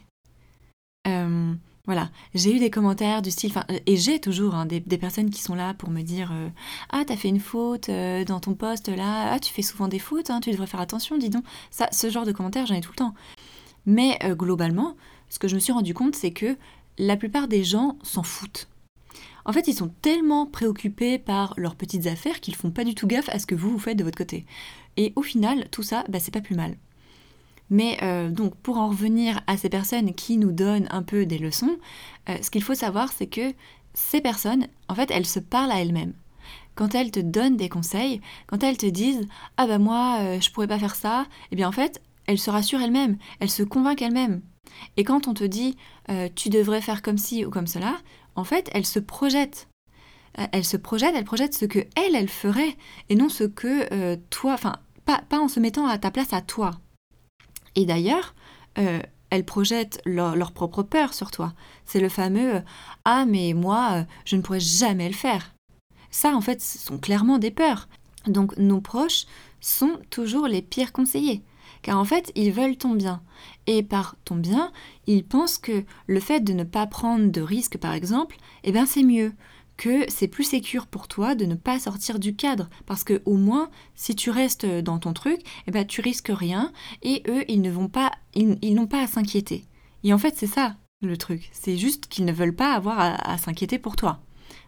Euh, 1.07 1.53
voilà, 1.85 2.09
j'ai 2.33 2.55
eu 2.55 2.59
des 2.59 2.69
commentaires 2.69 3.21
du 3.21 3.31
style, 3.31 3.53
et 3.85 3.97
j'ai 3.97 4.19
toujours 4.19 4.55
hein, 4.55 4.65
des, 4.65 4.81
personnes 4.97 5.29
qui 5.29 5.41
sont 5.41 5.55
là 5.55 5.73
pour 5.73 5.89
me 5.89 6.01
dire 6.01 6.31
euh, 6.33 6.49
Ah, 6.89 7.03
t'as 7.05 7.15
fait 7.15 7.29
une 7.29 7.39
faute 7.39 7.89
euh, 7.89 8.25
dans 8.25 8.39
ton 8.39 8.53
poste 8.53 8.89
là, 8.89 9.33
ah, 9.33 9.39
tu 9.39 9.53
fais 9.53 9.61
souvent 9.61 9.87
des 9.87 9.99
fautes, 9.99 10.29
hein, 10.29 10.39
tu 10.41 10.51
devrais 10.51 10.67
faire 10.67 10.81
attention, 10.81 11.17
dis 11.17 11.29
donc. 11.29 11.43
Ça, 11.71 11.87
ce 11.91 12.09
genre 12.09 12.25
de 12.25 12.31
commentaires, 12.31 12.65
j'en 12.65 12.75
ai 12.75 12.81
tout 12.81 12.91
le 12.91 12.97
temps. 12.97 13.13
Mais 13.85 14.19
globalement, 14.31 14.97
ce 15.29 15.39
que 15.39 15.47
je 15.47 15.55
me 15.55 15.59
suis 15.59 15.71
rendu 15.71 15.93
compte, 15.93 16.15
c'est 16.15 16.31
que 16.31 16.57
la 16.97 17.15
plupart 17.15 17.47
des 17.47 17.63
gens 17.63 17.97
s'en 18.03 18.23
foutent. 18.23 18.67
En 19.47 19.53
fait, 19.53 19.69
ils 19.69 19.73
sont 19.73 19.87
tellement 20.01 20.45
préoccupés 20.45 21.17
par 21.17 21.53
leurs 21.55 21.75
petites 21.75 22.05
affaires 22.05 22.41
qu'ils 22.41 22.55
font 22.55 22.69
pas 22.69 22.83
du 22.83 22.93
tout 22.93 23.07
gaffe 23.07 23.29
à 23.29 23.39
ce 23.39 23.45
que 23.45 23.55
vous 23.55 23.71
vous 23.71 23.79
faites 23.79 23.97
de 23.97 24.03
votre 24.03 24.17
côté. 24.17 24.45
Et 24.97 25.13
au 25.15 25.21
final, 25.21 25.69
tout 25.71 25.83
ça, 25.83 26.03
bah, 26.09 26.19
c'est 26.19 26.33
pas 26.33 26.41
plus 26.41 26.55
mal. 26.55 26.75
Mais 27.69 27.97
euh, 28.01 28.29
donc, 28.29 28.55
pour 28.55 28.77
en 28.77 28.89
revenir 28.89 29.39
à 29.47 29.55
ces 29.55 29.69
personnes 29.69 30.13
qui 30.13 30.37
nous 30.37 30.51
donnent 30.51 30.87
un 30.91 31.01
peu 31.01 31.25
des 31.25 31.37
leçons, 31.37 31.77
euh, 32.27 32.37
ce 32.41 32.51
qu'il 32.51 32.61
faut 32.61 32.75
savoir, 32.75 33.11
c'est 33.13 33.27
que 33.27 33.53
ces 33.93 34.19
personnes, 34.19 34.67
en 34.89 34.95
fait, 34.95 35.11
elles 35.11 35.25
se 35.25 35.39
parlent 35.39 35.71
à 35.71 35.81
elles-mêmes. 35.81 36.13
Quand 36.75 36.93
elles 36.93 37.11
te 37.11 37.21
donnent 37.21 37.57
des 37.57 37.69
conseils, 37.69 38.19
quand 38.47 38.63
elles 38.63 38.77
te 38.77 38.85
disent 38.85 39.27
Ah 39.55 39.65
bah 39.65 39.79
moi, 39.79 40.17
euh, 40.19 40.41
je 40.41 40.51
pourrais 40.51 40.67
pas 40.67 40.77
faire 40.77 40.95
ça, 40.95 41.25
eh 41.51 41.55
bien 41.55 41.69
en 41.69 41.71
fait, 41.71 42.01
elles 42.25 42.37
se 42.37 42.51
rassurent 42.51 42.81
elles-mêmes, 42.81 43.17
elles 43.39 43.49
se 43.49 43.63
convainquent 43.63 44.01
elles-mêmes. 44.01 44.41
Et 44.97 45.05
quand 45.05 45.27
on 45.27 45.33
te 45.33 45.45
dit 45.45 45.77
Tu 46.35 46.49
devrais 46.49 46.81
faire 46.81 47.01
comme 47.01 47.17
ci 47.17 47.45
ou 47.45 47.49
comme 47.49 47.67
cela, 47.67 47.95
en 48.37 48.45
fait, 48.45 48.69
elles 48.73 48.85
se 48.85 48.99
projettent 48.99 49.67
elles 50.51 50.65
se 50.65 50.77
projettent, 50.77 51.15
elles 51.15 51.25
projettent 51.25 51.55
ce 51.55 51.65
que 51.65 51.79
elles, 51.95 52.13
elles 52.13 52.29
feraient, 52.29 52.77
et 53.09 53.15
non 53.15 53.27
ce 53.27 53.43
que 53.43 54.13
toi, 54.29 54.53
enfin, 54.53 54.75
pas, 55.07 55.39
en 55.39 55.47
se 55.47 55.59
mettant 55.59 55.87
à 55.87 55.97
ta 55.97 56.11
place 56.11 56.33
à 56.33 56.41
toi. 56.41 56.71
Et 57.75 57.85
d'ailleurs, 57.85 58.35
euh, 58.77 59.01
elles 59.29 59.45
projettent 59.45 60.01
leur, 60.05 60.51
propre 60.51 60.83
peur 60.83 61.13
sur 61.13 61.31
toi. 61.31 61.53
C'est 61.85 61.99
le 61.99 62.09
fameux⁇ 62.09 62.53
Ah 63.05 63.25
mais 63.25 63.53
moi, 63.53 63.89
euh, 63.93 64.03
je 64.25 64.35
ne 64.35 64.41
pourrais 64.41 64.59
jamais 64.59 65.07
le 65.07 65.15
faire⁇ 65.15 65.41
Ça, 66.11 66.35
en 66.35 66.41
fait, 66.41 66.61
ce 66.61 66.77
sont 66.77 66.97
clairement 66.97 67.37
des 67.37 67.51
peurs. 67.51 67.87
Donc 68.25 68.57
nos 68.57 68.81
proches 68.81 69.25
sont 69.61 69.99
toujours 70.09 70.47
les 70.47 70.61
pires 70.61 70.91
conseillers. 70.91 71.43
Car 71.87 71.97
en 71.97 72.03
fait, 72.03 72.33
ils 72.35 72.51
veulent 72.51 72.75
ton 72.75 72.95
bien. 72.95 73.21
Et 73.65 73.81
par 73.81 74.17
ton 74.25 74.35
bien, 74.35 74.73
ils 75.05 75.23
pensent 75.23 75.57
que 75.57 75.85
le 76.05 76.19
fait 76.19 76.41
de 76.41 76.51
ne 76.51 76.65
pas 76.65 76.85
prendre 76.85 77.31
de 77.31 77.39
risques, 77.39 77.77
par 77.77 77.93
exemple, 77.93 78.35
eh 78.65 78.73
bien 78.73 78.85
c'est 78.85 79.03
mieux. 79.03 79.31
Que 79.77 80.03
c'est 80.09 80.27
plus 80.27 80.43
sécure 80.43 80.85
pour 80.87 81.07
toi 81.07 81.33
de 81.33 81.45
ne 81.45 81.55
pas 81.55 81.79
sortir 81.79 82.19
du 82.19 82.35
cadre. 82.35 82.67
Parce 82.87 83.05
que 83.05 83.21
au 83.23 83.37
moins 83.37 83.69
si 83.95 84.15
tu 84.17 84.31
restes 84.31 84.65
dans 84.65 84.99
ton 84.99 85.13
truc 85.13 85.39
eh 85.65 85.71
ben 85.71 85.87
tu 85.87 86.01
risques 86.01 86.29
rien 86.29 86.73
et 87.03 87.23
eux 87.29 87.45
ils 87.47 87.61
ne 87.61 87.71
vont 87.71 87.87
pas 87.87 88.11
ils, 88.33 88.75
n'ont 88.75 88.87
pas 88.87 89.03
à 89.03 89.07
s'inquiéter. 89.07 89.63
Et 90.03 90.13
en 90.13 90.17
fait 90.17 90.33
c'est 90.35 90.45
ça 90.45 90.75
le 91.01 91.15
truc. 91.15 91.49
C'est 91.53 91.77
juste 91.77 92.07
qu'ils 92.07 92.25
ne 92.25 92.33
veulent 92.33 92.55
pas 92.55 92.73
avoir 92.73 92.99
à, 92.99 93.37
s'inquiéter 93.37 93.79
pour 93.79 93.95
toi. 93.95 94.19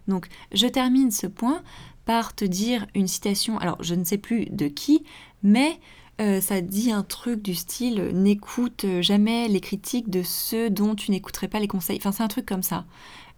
Donc 0.08 0.30
je 0.54 0.68
termine 0.68 1.12
ce 1.12 1.28
point 1.28 1.64
par 2.06 2.34
te 2.34 2.46
dire 2.46 2.88
une 2.96 3.08
citation, 3.08 3.58
alors 3.58 3.84
je 3.84 3.94
ne 3.94 4.06
sais 4.06 4.18
plus 4.18 4.46
de 4.46 4.70
qui, 4.70 5.04
mais 5.44 5.82
euh, 6.20 6.42
ça 6.42 6.60
dit 6.60 6.92
un 6.92 7.04
truc 7.04 7.42
du 7.42 7.56
style 7.56 8.12
n'écoute 8.14 8.86
jamais 9.00 9.48
les 9.48 9.62
critiques 9.62 10.10
de 10.10 10.22
ceux 10.22 10.70
dont 10.70 10.94
tu 10.94 11.12
n'écouterais 11.12 11.48
pas 11.48 11.60
les 11.60 11.68
conseils. 11.68 11.98
Enfin, 11.98 12.12
c'est 12.12 12.24
un 12.24 12.28
truc 12.28 12.46
comme 12.46 12.64
ça. 12.64 12.86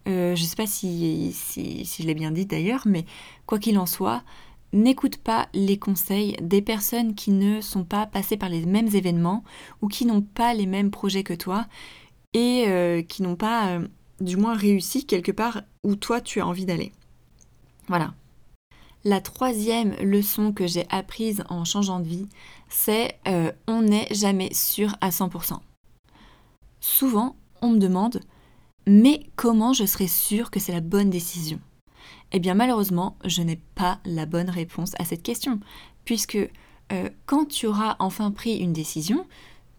Euh, 0.08 0.34
je 0.34 0.42
ne 0.42 0.46
sais 0.46 0.56
pas 0.56 0.66
si, 0.66 1.32
si, 1.32 1.84
je 1.84 2.06
l'ai 2.06 2.14
bien 2.14 2.32
dit 2.32 2.44
d'ailleurs, 2.44 2.82
mais 2.86 3.04
quoi 3.46 3.60
qu'il 3.60 3.78
en 3.78 3.86
soit, 3.86 4.24
n'écoute 4.72 5.18
pas 5.18 5.48
les 5.54 5.78
conseils 5.78 6.36
des 6.42 6.60
personnes 6.60 7.14
qui 7.14 7.30
ne 7.30 7.60
sont 7.60 7.84
pas 7.84 8.06
passées 8.06 8.36
par 8.36 8.48
les 8.48 8.66
mêmes 8.66 8.88
événements 8.88 9.44
ou 9.80 9.86
qui 9.86 10.04
n'ont 10.04 10.22
pas 10.22 10.52
les 10.54 10.66
mêmes 10.66 10.90
projets 10.90 11.22
que 11.22 11.34
toi 11.34 11.66
et 12.34 12.64
euh, 12.66 13.02
qui 13.02 13.22
n'ont 13.22 13.36
pas, 13.36 13.78
du 14.20 14.36
moins, 14.36 14.56
réussi 14.56 15.06
quelque 15.06 15.30
part 15.30 15.62
où 15.84 15.94
toi 15.94 16.20
tu 16.20 16.40
as 16.40 16.46
envie 16.46 16.66
d'aller. 16.66 16.90
Voilà. 17.86 18.14
La 19.04 19.20
troisième 19.20 19.94
leçon 19.96 20.52
que 20.52 20.68
j'ai 20.68 20.86
apprise 20.88 21.42
en 21.48 21.64
changeant 21.64 21.98
de 21.98 22.06
vie, 22.06 22.28
c'est 22.72 23.18
euh, 23.28 23.52
on 23.66 23.82
n'est 23.82 24.08
jamais 24.10 24.52
sûr 24.52 24.96
à 25.00 25.10
100%. 25.10 25.58
Souvent, 26.80 27.36
on 27.60 27.70
me 27.70 27.78
demande 27.78 28.20
mais 28.86 29.26
comment 29.36 29.72
je 29.72 29.84
serai 29.84 30.08
sûr 30.08 30.50
que 30.50 30.58
c'est 30.58 30.72
la 30.72 30.80
bonne 30.80 31.10
décision? 31.10 31.60
Eh 32.32 32.40
bien 32.40 32.54
malheureusement, 32.54 33.16
je 33.24 33.42
n'ai 33.42 33.60
pas 33.74 34.00
la 34.04 34.26
bonne 34.26 34.50
réponse 34.50 34.92
à 34.98 35.04
cette 35.04 35.22
question, 35.22 35.60
puisque 36.04 36.38
euh, 36.92 37.08
quand 37.26 37.46
tu 37.46 37.66
auras 37.66 37.96
enfin 38.00 38.32
pris 38.32 38.56
une 38.56 38.72
décision, 38.72 39.26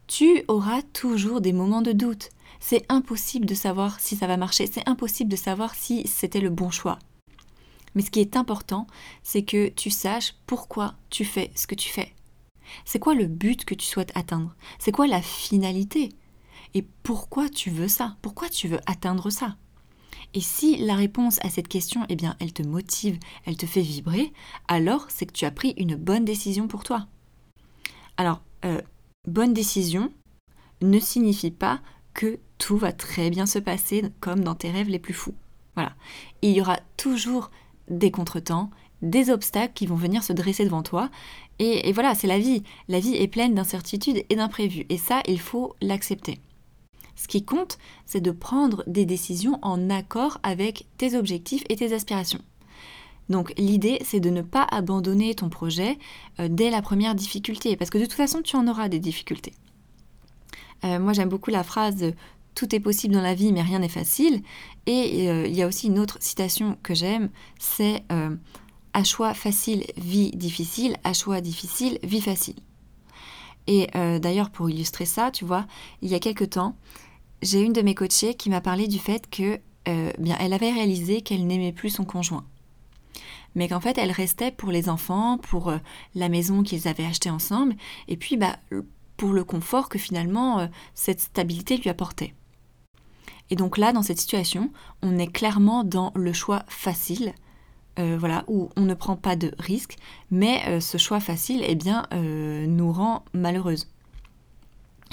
tu 0.07 0.43
auras 0.47 0.81
toujours 0.93 1.41
des 1.41 1.51
moments 1.51 1.81
de 1.81 1.91
doute. 1.91 2.29
C'est 2.59 2.85
impossible 2.89 3.45
de 3.45 3.55
savoir 3.55 3.99
si 3.99 4.15
ça 4.15 4.27
va 4.27 4.37
marcher, 4.37 4.67
c'est 4.67 4.87
impossible 4.87 5.29
de 5.29 5.35
savoir 5.35 5.75
si 5.75 6.07
c'était 6.07 6.39
le 6.39 6.49
bon 6.49 6.69
choix. 6.69 6.99
Mais 7.95 8.03
ce 8.03 8.11
qui 8.11 8.21
est 8.21 8.37
important, 8.37 8.87
c'est 9.21 9.43
que 9.43 9.67
tu 9.67 9.89
saches 9.89 10.35
pourquoi 10.47 10.93
tu 11.09 11.25
fais 11.25 11.51
ce 11.55 11.67
que 11.67 11.75
tu 11.75 11.89
fais. 11.89 12.13
C'est 12.85 12.99
quoi 12.99 13.15
le 13.15 13.27
but 13.27 13.65
que 13.65 13.75
tu 13.75 13.85
souhaites 13.85 14.11
atteindre? 14.15 14.55
C'est 14.79 14.91
quoi 14.91 15.07
la 15.07 15.21
finalité? 15.21 16.09
Et 16.73 16.85
pourquoi 17.03 17.49
tu 17.49 17.69
veux 17.69 17.87
ça? 17.87 18.17
Pourquoi 18.21 18.49
tu 18.49 18.67
veux 18.67 18.79
atteindre 18.85 19.29
ça? 19.29 19.55
Et 20.33 20.41
si 20.41 20.77
la 20.77 20.95
réponse 20.95 21.37
à 21.43 21.49
cette 21.49 21.67
question, 21.67 22.05
eh 22.09 22.15
bien, 22.15 22.35
elle 22.39 22.53
te 22.53 22.63
motive, 22.63 23.19
elle 23.45 23.57
te 23.57 23.65
fait 23.65 23.81
vibrer, 23.81 24.33
alors 24.67 25.05
c'est 25.09 25.25
que 25.25 25.33
tu 25.33 25.45
as 25.45 25.51
pris 25.51 25.73
une 25.77 25.95
bonne 25.95 26.25
décision 26.25 26.67
pour 26.67 26.83
toi. 26.83 27.07
Alors, 28.17 28.41
euh, 28.65 28.81
bonne 29.27 29.53
décision 29.53 30.11
ne 30.81 30.99
signifie 30.99 31.51
pas 31.51 31.81
que 32.13 32.39
tout 32.57 32.77
va 32.77 32.93
très 32.93 33.29
bien 33.29 33.45
se 33.45 33.59
passer 33.59 34.05
comme 34.21 34.43
dans 34.43 34.55
tes 34.55 34.71
rêves 34.71 34.89
les 34.89 34.99
plus 34.99 35.13
fous. 35.13 35.35
Voilà. 35.75 35.95
Il 36.41 36.51
y 36.51 36.61
aura 36.61 36.79
toujours 36.97 37.51
des 37.89 38.11
contretemps, 38.11 38.69
des 39.03 39.29
obstacles 39.29 39.73
qui 39.73 39.85
vont 39.85 39.95
venir 39.95 40.23
se 40.23 40.33
dresser 40.33 40.63
devant 40.63 40.81
toi. 40.81 41.11
Et, 41.59 41.91
voilà, 41.93 42.15
c'est 42.15 42.27
la 42.27 42.39
vie. 42.39 42.63
La 42.87 42.99
vie 42.99 43.15
est 43.15 43.27
pleine 43.27 43.53
d'incertitudes 43.53 44.23
et 44.27 44.35
d'imprévus. 44.35 44.85
Et 44.89 44.97
ça, 44.97 45.21
il 45.27 45.39
faut 45.39 45.75
l'accepter. 45.81 46.39
Ce 47.15 47.27
qui 47.27 47.45
compte, 47.45 47.77
c'est 48.07 48.21
de 48.21 48.31
prendre 48.31 48.83
des 48.87 49.05
décisions 49.05 49.59
en 49.61 49.89
accord 49.91 50.39
avec 50.41 50.87
tes 50.97 51.15
objectifs 51.15 51.63
et 51.69 51.75
tes 51.75 51.93
aspirations. 51.93 52.41
Donc 53.29 53.53
l'idée, 53.57 53.99
c'est 54.03 54.19
de 54.19 54.31
ne 54.31 54.41
pas 54.41 54.63
abandonner 54.63 55.35
ton 55.35 55.47
projet 55.47 55.97
euh, 56.39 56.47
dès 56.49 56.69
la 56.69 56.81
première 56.81 57.15
difficulté, 57.15 57.77
parce 57.77 57.89
que 57.89 57.97
de 57.97 58.03
toute 58.03 58.13
façon, 58.13 58.41
tu 58.41 58.55
en 58.55 58.67
auras 58.67 58.89
des 58.89 58.99
difficultés. 58.99 59.53
Euh, 60.83 60.99
moi, 60.99 61.13
j'aime 61.13 61.29
beaucoup 61.29 61.51
la 61.51 61.63
phrase 61.63 62.13
tout 62.55 62.75
est 62.75 62.79
possible 62.79 63.15
dans 63.15 63.21
la 63.21 63.33
vie, 63.33 63.51
mais 63.51 63.63
rien 63.63 63.79
n'est 63.79 63.89
facile. 63.89 64.43
Et 64.85 65.27
euh, 65.27 65.47
il 65.47 65.55
y 65.55 65.63
a 65.63 65.67
aussi 65.67 65.87
une 65.87 65.97
autre 65.97 66.17
citation 66.19 66.77
que 66.83 66.93
j'aime, 66.93 67.29
c'est 67.57 68.03
à 68.93 69.03
choix 69.03 69.33
facile, 69.33 69.85
vie 69.97 70.31
difficile, 70.31 70.97
à 71.03 71.13
choix 71.13 71.41
difficile, 71.41 71.99
vie 72.03 72.21
facile. 72.21 72.55
Et 73.67 73.87
euh, 73.95 74.19
d'ailleurs, 74.19 74.49
pour 74.49 74.69
illustrer 74.69 75.05
ça, 75.05 75.31
tu 75.31 75.45
vois, 75.45 75.65
il 76.01 76.09
y 76.09 76.15
a 76.15 76.19
quelque 76.19 76.43
temps, 76.43 76.75
j'ai 77.41 77.61
une 77.61 77.73
de 77.73 77.81
mes 77.81 77.95
coachées 77.95 78.35
qui 78.35 78.49
m'a 78.49 78.61
parlé 78.61 78.87
du 78.87 78.99
fait 78.99 79.29
que, 79.29 79.59
bien, 80.17 80.37
elle 80.39 80.53
avait 80.53 80.71
réalisé 80.71 81.21
qu'elle 81.21 81.45
n'aimait 81.45 81.73
plus 81.73 81.89
son 81.89 82.05
conjoint. 82.05 82.45
Mais 83.55 83.67
qu'en 83.67 83.79
fait, 83.79 83.97
elle 83.97 84.11
restait 84.11 84.51
pour 84.51 84.71
les 84.71 84.89
enfants, 84.89 85.37
pour 85.37 85.73
la 86.15 86.29
maison 86.29 86.63
qu'ils 86.63 86.87
avaient 86.87 87.05
achetée 87.05 87.29
ensemble, 87.29 87.75
et 88.07 88.17
puis, 88.17 88.37
bah, 88.37 88.57
pour 89.17 89.33
le 89.33 89.43
confort 89.43 89.89
que 89.89 89.99
finalement 89.99 90.67
cette 90.95 91.19
stabilité 91.19 91.77
lui 91.77 91.89
apportait. 91.89 92.33
Et 93.49 93.55
donc 93.55 93.77
là, 93.77 93.93
dans 93.93 94.01
cette 94.01 94.19
situation, 94.19 94.71
on 95.01 95.17
est 95.17 95.31
clairement 95.31 95.83
dans 95.83 96.11
le 96.15 96.33
choix 96.33 96.63
facile, 96.67 97.33
euh, 97.99 98.17
voilà, 98.19 98.43
où 98.47 98.69
on 98.75 98.81
ne 98.81 98.93
prend 98.93 99.15
pas 99.15 99.35
de 99.35 99.51
risque, 99.59 99.97
mais 100.31 100.61
euh, 100.67 100.79
ce 100.79 100.97
choix 100.97 101.19
facile, 101.19 101.63
eh 101.67 101.75
bien, 101.75 102.07
euh, 102.13 102.65
nous 102.65 102.91
rend 102.91 103.23
malheureuses. 103.33 103.87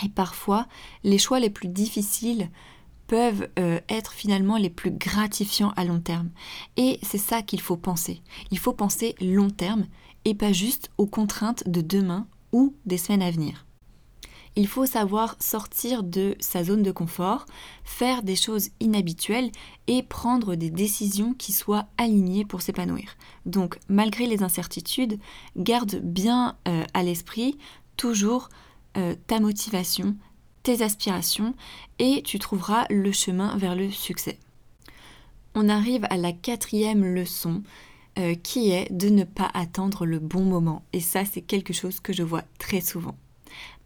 Et 0.05 0.09
parfois, 0.09 0.67
les 1.05 1.19
choix 1.19 1.41
les 1.41 1.51
plus 1.51 1.69
difficiles 1.69 2.49
peuvent 3.07 3.49
être 3.89 4.13
finalement 4.13 4.57
les 4.57 4.71
plus 4.71 4.93
gratifiants 4.93 5.73
à 5.77 5.85
long 5.85 5.99
terme. 5.99 6.31
Et 6.77 7.01
c'est 7.03 7.19
ça 7.19 7.43
qu'il 7.43 7.61
faut 7.61 7.77
penser. 7.77 8.23
Il 8.53 8.59
faut 8.59 8.73
penser 8.73 9.17
long 9.21 9.51
terme 9.51 9.87
et 10.25 10.35
pas 10.35 10.53
juste 10.53 10.91
aux 10.97 11.09
contraintes 11.09 11.69
de 11.69 11.81
demain 11.81 12.29
ou 12.53 12.73
des 12.87 12.99
semaines 12.99 13.23
à 13.23 13.33
venir 13.33 13.67
il 14.57 14.67
faut 14.67 14.87
savoir 14.87 15.37
sortir 15.39 16.03
de 16.03 16.35
sa 16.41 16.65
zone 16.65 16.83
de 16.83 16.91
confort, 16.91 17.47
faire 17.85 18.23
des 18.23 18.37
choses 18.37 18.71
inhabituelles 18.81 19.51
et 19.87 20.03
prendre 20.03 20.55
des 20.55 20.71
décisions 20.71 21.35
qui 21.35 21.53
soient 21.53 21.87
alignées 21.99 22.45
pour 22.45 22.63
s'épanouir. 22.63 23.17
Donc 23.47 23.79
malgré 23.89 24.27
les 24.27 24.43
incertitudes, 24.43 25.19
garde 25.57 25.97
bien 25.97 26.57
euh, 26.69 26.85
à 26.95 27.03
l'esprit 27.03 27.59
toujours 27.97 28.49
euh, 28.97 29.15
ta 29.27 29.41
motivation, 29.41 30.17
tes 30.63 30.83
aspirations 30.83 31.55
et 31.99 32.23
tu 32.23 32.39
trouveras 32.39 32.87
le 32.91 33.13
chemin 33.13 33.57
vers 33.57 33.77
le 33.77 33.91
succès. 33.91 34.39
On 35.55 35.69
arrive 35.69 36.07
à 36.11 36.17
la 36.17 36.33
quatrième 36.33 37.05
leçon 37.05 37.63
euh, 38.19 38.35
qui 38.35 38.71
est 38.73 38.93
de 38.93 39.09
ne 39.09 39.25
pas 39.25 39.51
attendre 39.55 40.07
le 40.07 40.19
bon 40.19 40.45
moment. 40.45 40.85
Et 40.93 41.01
ça, 41.01 41.25
c'est 41.25 41.41
quelque 41.41 41.73
chose 41.73 42.01
que 42.01 42.13
je 42.13 42.23
vois 42.23 42.43
très 42.59 42.81
souvent. 42.81 43.17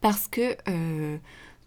Parce 0.00 0.28
que 0.28 0.56
euh, 0.68 1.18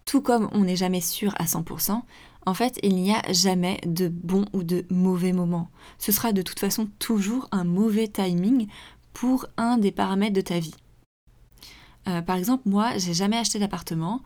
tout 0.04 0.20
comme 0.20 0.48
on 0.52 0.60
n'est 0.60 0.76
jamais 0.76 1.00
sûr 1.00 1.34
à 1.38 1.44
100%, 1.44 2.02
en 2.46 2.54
fait, 2.54 2.78
il 2.82 2.96
n'y 2.96 3.12
a 3.12 3.22
jamais 3.32 3.80
de 3.84 4.08
bon 4.08 4.44
ou 4.52 4.62
de 4.62 4.86
mauvais 4.90 5.32
moment. 5.32 5.70
Ce 5.98 6.12
sera 6.12 6.32
de 6.32 6.42
toute 6.42 6.60
façon 6.60 6.88
toujours 6.98 7.48
un 7.52 7.64
mauvais 7.64 8.08
timing 8.08 8.68
pour 9.12 9.46
un 9.56 9.76
des 9.76 9.92
paramètres 9.92 10.34
de 10.34 10.40
ta 10.40 10.58
vie. 10.58 10.74
Euh, 12.08 12.22
par 12.22 12.36
exemple, 12.36 12.62
moi, 12.68 12.96
j'ai 12.96 13.12
jamais 13.12 13.36
acheté 13.36 13.58
d'appartement. 13.58 14.22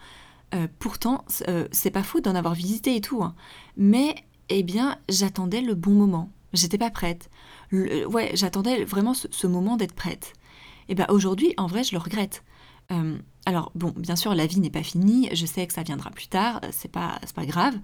Euh, 0.54 0.68
pourtant, 0.78 1.24
c'est 1.72 1.90
pas 1.90 2.02
fou 2.02 2.20
d'en 2.20 2.34
avoir 2.34 2.54
visité 2.54 2.94
et 2.94 3.00
tout. 3.00 3.22
Hein. 3.24 3.34
Mais, 3.76 4.14
eh 4.50 4.62
bien, 4.62 4.98
j'attendais 5.08 5.62
le 5.62 5.74
bon 5.74 5.92
moment. 5.92 6.30
J'étais 6.52 6.78
pas 6.78 6.90
prête. 6.90 7.30
ouais, 7.72 8.30
j'attendais 8.34 8.84
vraiment 8.84 9.14
ce, 9.14 9.26
ce 9.30 9.46
moment 9.46 9.76
d'être 9.76 9.94
prête. 9.94 10.34
Et 10.88 10.94
bien 10.94 11.06
aujourd'hui, 11.08 11.54
en 11.56 11.66
vrai, 11.66 11.84
je 11.84 11.92
le 11.92 11.98
regrette. 11.98 12.44
Euh, 12.92 13.18
alors 13.46 13.72
bon, 13.74 13.92
bien 13.96 14.16
sûr, 14.16 14.34
la 14.34 14.46
vie 14.46 14.60
n'est 14.60 14.70
pas 14.70 14.82
finie, 14.82 15.28
je 15.32 15.46
sais 15.46 15.66
que 15.66 15.72
ça 15.72 15.82
viendra 15.82 16.10
plus 16.10 16.28
tard, 16.28 16.60
c'est 16.70 16.90
pas, 16.90 17.18
pas 17.34 17.46
grave, 17.46 17.74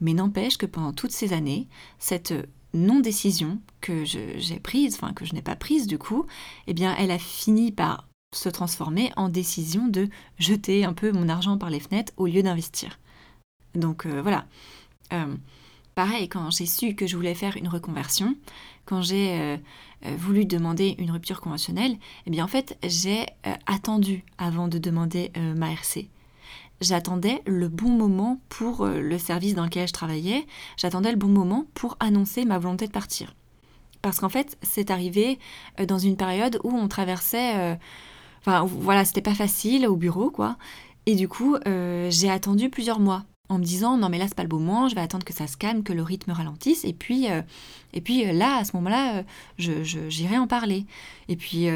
mais 0.00 0.14
n'empêche 0.14 0.56
que 0.56 0.66
pendant 0.66 0.92
toutes 0.92 1.10
ces 1.10 1.32
années, 1.32 1.68
cette 1.98 2.32
non-décision 2.72 3.60
que 3.80 4.04
j'ai 4.04 4.60
prise, 4.60 4.94
enfin 4.94 5.12
que 5.12 5.24
je 5.26 5.34
n'ai 5.34 5.42
pas 5.42 5.56
prise 5.56 5.86
du 5.86 5.98
coup, 5.98 6.24
eh 6.66 6.72
bien 6.72 6.94
elle 6.98 7.10
a 7.10 7.18
fini 7.18 7.72
par 7.72 8.08
se 8.34 8.48
transformer 8.48 9.12
en 9.16 9.28
décision 9.28 9.88
de 9.88 10.08
jeter 10.38 10.84
un 10.84 10.94
peu 10.94 11.12
mon 11.12 11.28
argent 11.28 11.58
par 11.58 11.68
les 11.68 11.80
fenêtres 11.80 12.14
au 12.16 12.26
lieu 12.26 12.42
d'investir. 12.42 12.98
Donc 13.74 14.06
euh, 14.06 14.22
voilà. 14.22 14.46
Euh, 15.12 15.36
pareil, 15.94 16.28
quand 16.28 16.50
j'ai 16.50 16.66
su 16.66 16.94
que 16.94 17.06
je 17.06 17.16
voulais 17.16 17.34
faire 17.34 17.56
une 17.56 17.68
reconversion, 17.68 18.36
quand 18.84 19.02
j'ai 19.02 19.58
euh, 20.06 20.16
voulu 20.16 20.44
demander 20.44 20.96
une 20.98 21.10
rupture 21.10 21.40
conventionnelle, 21.40 21.96
eh 22.26 22.30
bien 22.30 22.44
en 22.44 22.48
fait 22.48 22.76
j'ai 22.82 23.22
euh, 23.46 23.54
attendu 23.66 24.24
avant 24.38 24.68
de 24.68 24.78
demander 24.78 25.30
euh, 25.36 25.54
ma 25.54 25.70
RC. 25.70 26.08
J'attendais 26.80 27.40
le 27.46 27.68
bon 27.68 27.90
moment 27.90 28.40
pour 28.48 28.84
le 28.86 29.16
service 29.16 29.54
dans 29.54 29.62
lequel 29.64 29.86
je 29.86 29.92
travaillais, 29.92 30.44
j'attendais 30.76 31.12
le 31.12 31.16
bon 31.16 31.28
moment 31.28 31.66
pour 31.74 31.96
annoncer 32.00 32.44
ma 32.44 32.58
volonté 32.58 32.88
de 32.88 32.92
partir. 32.92 33.36
Parce 34.00 34.18
qu'en 34.18 34.28
fait, 34.28 34.58
c'est 34.62 34.90
arrivé 34.90 35.38
dans 35.86 36.00
une 36.00 36.16
période 36.16 36.58
où 36.64 36.72
on 36.72 36.88
traversait... 36.88 37.78
Enfin, 38.40 38.64
voilà, 38.64 39.04
c'était 39.04 39.22
pas 39.22 39.36
facile 39.36 39.86
au 39.86 39.94
bureau, 39.94 40.32
quoi. 40.32 40.56
Et 41.06 41.14
du 41.14 41.28
coup, 41.28 41.56
j'ai 42.08 42.28
attendu 42.28 42.68
plusieurs 42.68 42.98
mois 42.98 43.26
en 43.52 43.58
me 43.58 43.64
disant 43.64 43.98
non 43.98 44.08
mais 44.08 44.18
là 44.18 44.26
c'est 44.26 44.34
pas 44.34 44.42
le 44.42 44.48
beau 44.48 44.58
moment, 44.58 44.88
je 44.88 44.94
vais 44.94 45.00
attendre 45.00 45.24
que 45.24 45.32
ça 45.32 45.46
se 45.46 45.56
calme, 45.56 45.82
que 45.82 45.92
le 45.92 46.02
rythme 46.02 46.32
ralentisse 46.32 46.84
et 46.84 46.94
puis 46.94 47.30
euh, 47.30 47.42
et 47.92 48.00
puis 48.00 48.24
euh, 48.26 48.32
là 48.32 48.56
à 48.56 48.64
ce 48.64 48.74
moment-là 48.76 49.16
euh, 49.16 49.22
je, 49.58 50.08
j'irai 50.08 50.38
en 50.38 50.46
parler. 50.46 50.86
Et 51.28 51.36
puis 51.36 51.66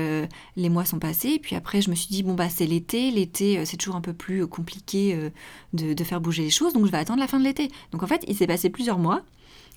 les 0.56 0.68
mois 0.68 0.84
sont 0.84 0.98
passés 0.98 1.30
et 1.30 1.38
puis 1.38 1.56
après 1.56 1.80
je 1.80 1.88
me 1.88 1.94
suis 1.94 2.08
dit 2.08 2.22
bon 2.22 2.34
bah 2.34 2.48
c'est 2.48 2.66
l'été, 2.66 3.10
l'été 3.10 3.64
c'est 3.64 3.76
toujours 3.76 3.96
un 3.96 4.00
peu 4.00 4.12
plus 4.12 4.46
compliqué 4.46 5.30
de, 5.72 5.94
de, 5.94 6.04
faire 6.04 6.20
bouger 6.20 6.42
les 6.42 6.50
choses 6.50 6.74
donc 6.74 6.84
je 6.84 6.90
vais 6.90 6.98
attendre 6.98 7.20
la 7.20 7.28
fin 7.28 7.38
de 7.38 7.44
l'été. 7.44 7.70
Donc 7.92 8.02
en 8.02 8.06
fait 8.06 8.24
il 8.28 8.36
s'est 8.36 8.46
passé 8.46 8.70
plusieurs 8.70 8.98
mois 8.98 9.22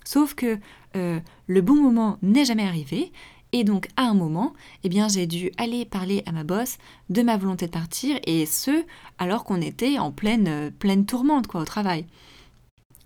Sauf 0.05 0.33
que 0.33 0.57
le 0.95 1.61
bon 1.61 1.75
moment 1.75 2.17
n'est 2.21 2.45
jamais 2.45 2.63
arrivé. 2.63 3.11
Et 3.51 3.63
donc, 3.63 3.87
à 3.97 4.03
un 4.03 4.13
moment, 4.13 4.53
eh 4.83 4.89
bien, 4.89 5.07
j'ai 5.07 5.25
dû 5.25 5.51
aller 5.57 5.85
parler 5.85 6.23
à 6.25 6.31
ma 6.31 6.43
boss 6.43 6.77
de 7.09 7.21
ma 7.21 7.37
volonté 7.37 7.65
de 7.65 7.71
partir, 7.71 8.19
et 8.25 8.45
ce, 8.45 8.85
alors 9.17 9.43
qu'on 9.43 9.61
était 9.61 9.97
en 9.97 10.11
pleine, 10.11 10.47
euh, 10.47 10.69
pleine 10.71 11.05
tourmente, 11.05 11.47
quoi, 11.47 11.61
au 11.61 11.65
travail. 11.65 12.05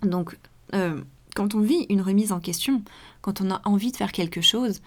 Donc, 0.01 0.38
euh, 0.73 1.01
quand 1.35 1.55
on 1.55 1.62
vit 1.62 1.85
une 1.89 2.01
remise 2.01 2.31
en 2.31 2.39
question, 2.39 2.83
quand 3.21 3.41
on 3.41 3.51
a 3.51 3.62
envie 3.63 3.91
de 3.91 3.97
faire 3.97 4.12
quelque 4.12 4.41
chose, 4.41 4.81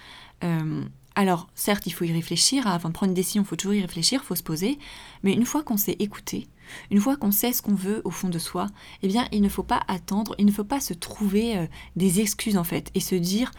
alors 1.16 1.48
certes, 1.54 1.86
il 1.86 1.92
faut 1.92 2.04
y 2.04 2.12
réfléchir, 2.12 2.66
avant 2.66 2.90
de 2.90 2.94
prendre 2.94 3.10
une 3.10 3.14
décision, 3.14 3.42
il 3.42 3.46
faut 3.46 3.56
toujours 3.56 3.74
y 3.74 3.80
réfléchir, 3.80 4.20
il 4.22 4.26
faut 4.26 4.34
se 4.34 4.42
poser, 4.42 4.78
mais 5.22 5.32
une 5.32 5.46
fois 5.46 5.62
qu'on 5.62 5.78
s'est 5.78 5.96
écouté, 5.98 6.46
une 6.90 7.00
fois 7.00 7.16
qu'on 7.16 7.30
sait 7.30 7.54
ce 7.54 7.62
qu'on 7.62 7.74
veut 7.74 8.02
au 8.04 8.10
fond 8.10 8.28
de 8.28 8.38
soi, 8.38 8.66
eh 9.02 9.08
bien, 9.08 9.26
il 9.32 9.40
ne 9.40 9.48
faut 9.48 9.62
pas 9.62 9.80
attendre, 9.88 10.34
il 10.38 10.44
ne 10.44 10.52
faut 10.52 10.62
pas 10.62 10.78
se 10.78 10.92
trouver 10.92 11.56
euh, 11.56 11.66
des 11.96 12.20
excuses 12.20 12.58
en 12.58 12.64
fait 12.64 12.90
et 12.94 13.00
se 13.00 13.14
dire 13.14 13.50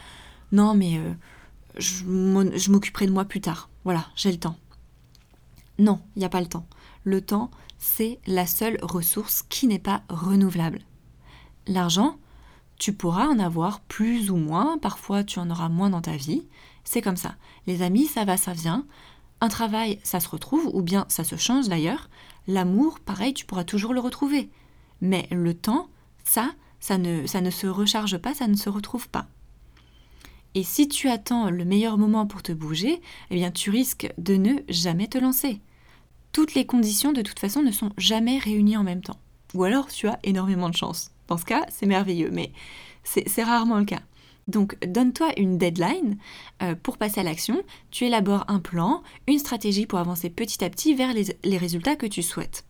non 0.51 0.75
mais 0.75 0.97
euh, 0.97 1.13
je 1.79 2.71
m'occuperai 2.71 3.07
de 3.07 3.11
moi 3.11 3.25
plus 3.25 3.41
tard. 3.41 3.69
Voilà, 3.83 4.05
j'ai 4.15 4.31
le 4.31 4.39
temps. 4.39 4.57
Non, 5.79 6.01
il 6.15 6.19
n'y 6.19 6.25
a 6.25 6.29
pas 6.29 6.41
le 6.41 6.47
temps. 6.47 6.65
Le 7.03 7.21
temps, 7.21 7.51
c'est 7.77 8.19
la 8.25 8.45
seule 8.45 8.77
ressource 8.81 9.43
qui 9.43 9.67
n'est 9.67 9.79
pas 9.79 10.01
renouvelable. 10.09 10.81
L'argent, 11.67 12.17
tu 12.79 12.93
pourras 12.93 13.27
en 13.27 13.39
avoir 13.39 13.81
plus 13.81 14.29
ou 14.29 14.37
moins, 14.37 14.77
parfois 14.77 15.23
tu 15.23 15.39
en 15.39 15.49
auras 15.49 15.69
moins 15.69 15.89
dans 15.89 16.01
ta 16.01 16.15
vie. 16.15 16.45
C'est 16.83 17.01
comme 17.01 17.17
ça. 17.17 17.35
Les 17.65 17.81
amis, 17.81 18.05
ça 18.05 18.25
va, 18.25 18.37
ça 18.37 18.53
vient. 18.53 18.85
Un 19.41 19.49
travail, 19.49 19.99
ça 20.03 20.19
se 20.19 20.29
retrouve, 20.29 20.69
ou 20.73 20.81
bien 20.81 21.05
ça 21.09 21.23
se 21.23 21.35
change 21.35 21.67
d'ailleurs. 21.67 22.09
L'amour, 22.47 22.99
pareil, 22.99 23.33
tu 23.33 23.45
pourras 23.45 23.63
toujours 23.63 23.93
le 23.93 23.99
retrouver. 23.99 24.49
Mais 25.01 25.27
le 25.31 25.53
temps, 25.53 25.89
ça, 26.23 26.51
ça 26.79 26.97
ne, 26.97 27.27
ça 27.27 27.41
ne 27.41 27.51
se 27.51 27.67
recharge 27.67 28.17
pas, 28.17 28.33
ça 28.33 28.47
ne 28.47 28.55
se 28.55 28.69
retrouve 28.69 29.09
pas. 29.09 29.27
Et 30.57 30.63
si 30.63 30.87
tu 30.87 31.07
attends 31.07 31.51
le 31.51 31.65
meilleur 31.65 31.99
moment 31.99 32.25
pour 32.25 32.41
te 32.41 32.51
bouger, 32.51 32.99
eh 33.29 33.35
bien 33.35 33.51
tu 33.51 33.69
risques 33.69 34.11
de 34.17 34.37
ne 34.37 34.53
jamais 34.69 35.05
te 35.05 35.19
lancer. 35.19 35.61
Toutes 36.31 36.55
les 36.55 36.65
conditions 36.65 37.13
de 37.13 37.21
toute 37.21 37.37
façon 37.37 37.61
ne 37.61 37.69
sont 37.69 37.91
jamais 37.95 38.39
réunies 38.39 38.75
en 38.75 38.81
même 38.81 39.03
temps. 39.03 39.19
Ou 39.53 39.65
alors 39.65 39.87
tu 39.87 40.07
as 40.07 40.17
énormément 40.23 40.69
de 40.69 40.75
chance. 40.75 41.11
Dans 41.27 41.37
ce 41.37 41.45
cas, 41.45 41.63
c'est 41.69 41.85
merveilleux, 41.85 42.31
mais 42.33 42.53
c'est 43.03 43.43
rarement 43.43 43.77
le 43.77 43.85
cas. 43.85 44.01
Donc 44.47 44.83
donne-toi 44.83 45.31
une 45.37 45.59
deadline 45.59 46.17
euh, 46.63 46.73
pour 46.73 46.97
passer 46.97 47.19
à 47.19 47.23
l'action, 47.23 47.61
tu 47.91 48.05
élabores 48.05 48.45
un 48.47 48.57
plan, 48.59 49.03
une 49.27 49.37
stratégie 49.37 49.85
pour 49.85 49.99
avancer 49.99 50.31
petit 50.31 50.63
à 50.63 50.71
petit 50.71 50.95
vers 50.95 51.13
les, 51.13 51.57
résultats 51.59 51.95
que 51.95 52.07
tu 52.07 52.23
souhaites. 52.23 52.65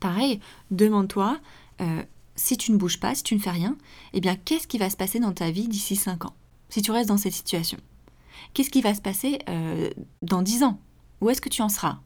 Pareil, 0.00 0.38
demande-toi, 0.70 1.40
euh, 1.80 2.02
si 2.36 2.58
tu 2.58 2.72
ne 2.72 2.76
bouges 2.76 3.00
pas, 3.00 3.14
si 3.14 3.22
tu 3.22 3.34
ne 3.34 3.40
fais 3.40 3.52
rien, 3.52 3.74
eh 4.12 4.20
bien 4.20 4.36
qu'est-ce 4.36 4.68
qui 4.68 4.76
va 4.76 4.90
se 4.90 4.98
passer 4.98 5.18
dans 5.18 5.32
ta 5.32 5.50
vie 5.50 5.66
d'ici 5.66 5.96
5 5.96 6.26
ans, 6.26 6.34
si 6.74 6.82
tu 6.82 6.90
restes 6.90 7.08
dans 7.08 7.16
cette 7.16 7.32
situation 7.32 7.78
Qu'est-ce 8.52 8.70
qui 8.70 8.82
va 8.82 8.94
se 8.94 9.00
passer 9.00 9.38
euh, 9.48 9.90
dans 10.22 10.42
10 10.42 10.64
ans? 10.64 10.78
Où 11.20 11.30
est-ce 11.30 11.40
que 11.40 11.48
tu 11.48 11.62
en 11.62 11.68
seras? 11.68 12.00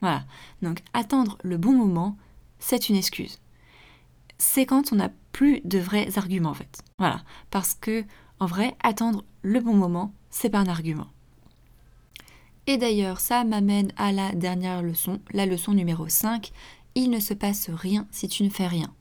Voilà, 0.00 0.24
donc 0.62 0.82
attendre 0.92 1.38
le 1.42 1.56
bon 1.56 1.72
moment, 1.72 2.16
c'est 2.58 2.88
une 2.88 2.96
excuse 2.96 3.38
c'est 4.38 4.66
quand 4.66 4.92
on 4.92 4.96
n'a 4.96 5.10
plus 5.32 5.60
de 5.64 5.78
vrais 5.78 6.18
arguments 6.18 6.50
en 6.50 6.54
fait. 6.54 6.82
Voilà, 6.98 7.22
parce 7.50 7.74
que 7.74 8.04
en 8.38 8.46
vrai, 8.46 8.76
attendre 8.82 9.24
le 9.42 9.60
bon 9.60 9.74
moment, 9.74 10.12
c'est 10.30 10.50
pas 10.50 10.58
un 10.58 10.66
argument. 10.66 11.06
Et 12.66 12.76
d'ailleurs, 12.76 13.20
ça 13.20 13.44
m'amène 13.44 13.92
à 13.96 14.12
la 14.12 14.32
dernière 14.32 14.82
leçon, 14.82 15.20
la 15.32 15.46
leçon 15.46 15.72
numéro 15.72 16.08
5. 16.08 16.52
Il 16.94 17.10
ne 17.10 17.20
se 17.20 17.32
passe 17.32 17.70
rien 17.70 18.06
si 18.10 18.28
tu 18.28 18.42
ne 18.42 18.50
fais 18.50 18.66
rien. 18.66 18.92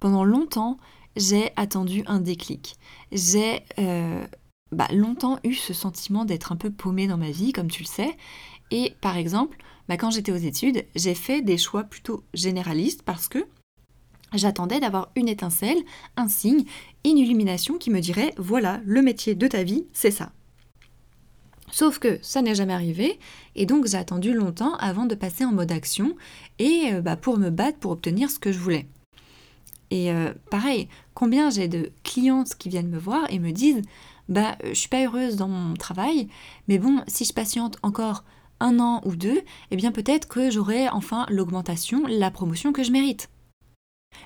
Pendant 0.00 0.24
longtemps, 0.24 0.78
j'ai 1.16 1.50
attendu 1.56 2.02
un 2.06 2.20
déclic. 2.20 2.76
J'ai 3.12 3.62
euh, 3.78 4.26
bah, 4.72 4.88
longtemps 4.92 5.38
eu 5.44 5.54
ce 5.54 5.72
sentiment 5.72 6.24
d'être 6.24 6.52
un 6.52 6.56
peu 6.56 6.70
paumé 6.70 7.06
dans 7.06 7.18
ma 7.18 7.30
vie, 7.30 7.52
comme 7.52 7.70
tu 7.70 7.82
le 7.82 7.88
sais. 7.88 8.16
Et 8.70 8.94
par 9.00 9.16
exemple, 9.16 9.58
bah, 9.88 9.96
quand 9.96 10.10
j'étais 10.10 10.32
aux 10.32 10.36
études, 10.36 10.84
j'ai 10.94 11.14
fait 11.14 11.42
des 11.42 11.58
choix 11.58 11.84
plutôt 11.84 12.24
généralistes 12.34 13.02
parce 13.02 13.28
que 13.28 13.46
J'attendais 14.34 14.80
d'avoir 14.80 15.10
une 15.14 15.28
étincelle, 15.28 15.78
un 16.16 16.26
signe, 16.26 16.64
une 17.04 17.18
illumination 17.18 17.78
qui 17.78 17.90
me 17.90 18.00
dirait 18.00 18.34
voilà, 18.36 18.80
le 18.84 19.00
métier 19.00 19.36
de 19.36 19.46
ta 19.46 19.62
vie, 19.62 19.86
c'est 19.92 20.10
ça. 20.10 20.32
Sauf 21.70 21.98
que 21.98 22.18
ça 22.20 22.42
n'est 22.42 22.54
jamais 22.54 22.72
arrivé, 22.72 23.18
et 23.54 23.66
donc 23.66 23.86
j'ai 23.86 23.96
attendu 23.96 24.32
longtemps 24.32 24.74
avant 24.76 25.06
de 25.06 25.14
passer 25.14 25.44
en 25.44 25.52
mode 25.52 25.72
action 25.72 26.16
et 26.58 26.90
euh, 26.92 27.00
bah, 27.00 27.16
pour 27.16 27.38
me 27.38 27.50
battre 27.50 27.78
pour 27.78 27.92
obtenir 27.92 28.30
ce 28.30 28.38
que 28.38 28.52
je 28.52 28.58
voulais. 28.58 28.86
Et 29.90 30.10
euh, 30.10 30.32
pareil, 30.50 30.88
combien 31.14 31.50
j'ai 31.50 31.68
de 31.68 31.90
clientes 32.02 32.54
qui 32.56 32.68
viennent 32.68 32.90
me 32.90 32.98
voir 32.98 33.26
et 33.30 33.38
me 33.38 33.52
disent 33.52 33.82
bah 34.28 34.56
je 34.64 34.74
suis 34.74 34.88
pas 34.88 35.04
heureuse 35.04 35.36
dans 35.36 35.48
mon 35.48 35.74
travail, 35.74 36.28
mais 36.68 36.78
bon, 36.78 37.02
si 37.06 37.24
je 37.24 37.32
patiente 37.32 37.76
encore 37.82 38.24
un 38.60 38.78
an 38.80 39.00
ou 39.04 39.16
deux, 39.16 39.42
eh 39.70 39.76
bien 39.76 39.92
peut-être 39.92 40.28
que 40.28 40.50
j'aurai 40.50 40.88
enfin 40.88 41.26
l'augmentation, 41.28 42.06
la 42.06 42.30
promotion 42.30 42.72
que 42.72 42.82
je 42.82 42.92
mérite. 42.92 43.28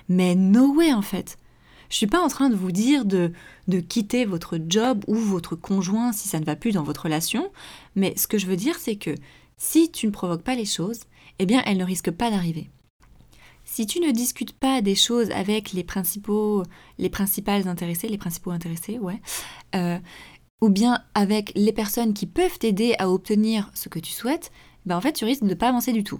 Mais 0.07 0.35
no 0.35 0.73
way 0.73 0.93
en 0.93 1.01
fait. 1.01 1.37
Je 1.89 1.95
suis 1.95 2.07
pas 2.07 2.21
en 2.21 2.27
train 2.27 2.49
de 2.49 2.55
vous 2.55 2.71
dire 2.71 3.03
de, 3.03 3.33
de 3.67 3.79
quitter 3.79 4.23
votre 4.23 4.59
job 4.67 5.03
ou 5.07 5.15
votre 5.15 5.55
conjoint 5.55 6.11
si 6.11 6.27
ça 6.27 6.39
ne 6.39 6.45
va 6.45 6.55
plus 6.55 6.71
dans 6.71 6.83
votre 6.83 7.03
relation, 7.03 7.51
mais 7.95 8.13
ce 8.15 8.27
que 8.27 8.37
je 8.37 8.45
veux 8.45 8.55
dire 8.55 8.77
c'est 8.77 8.95
que 8.95 9.15
si 9.57 9.91
tu 9.91 10.05
ne 10.05 10.11
provoques 10.11 10.43
pas 10.43 10.55
les 10.55 10.65
choses, 10.65 11.01
eh 11.39 11.45
bien 11.45 11.61
elles 11.65 11.77
ne 11.77 11.83
risquent 11.83 12.11
pas 12.11 12.29
d'arriver. 12.29 12.69
Si 13.71 13.85
tu 13.85 13.99
ne 13.99 14.09
discutes 14.09 14.53
pas 14.53 14.81
des 14.81 14.95
choses 14.95 15.29
avec 15.29 15.73
les 15.73 15.83
principaux, 15.83 16.63
les 16.97 17.09
principales 17.09 17.67
intéressées, 17.67 18.07
les 18.07 18.17
principaux 18.17 18.49
intéressés, 18.49 18.97
ouais, 18.97 19.21
euh, 19.75 19.99
ou 20.59 20.69
bien 20.69 21.03
avec 21.13 21.51
les 21.55 21.71
personnes 21.71 22.15
qui 22.15 22.25
peuvent 22.25 22.57
t'aider 22.57 22.95
à 22.97 23.11
obtenir 23.11 23.69
ce 23.75 23.87
que 23.87 23.99
tu 23.99 24.11
souhaites, 24.11 24.51
ben 24.87 24.97
en 24.97 25.01
fait 25.01 25.13
tu 25.13 25.23
risques 25.23 25.43
de 25.43 25.49
ne 25.49 25.53
pas 25.53 25.69
avancer 25.69 25.93
du 25.93 26.03
tout. 26.03 26.19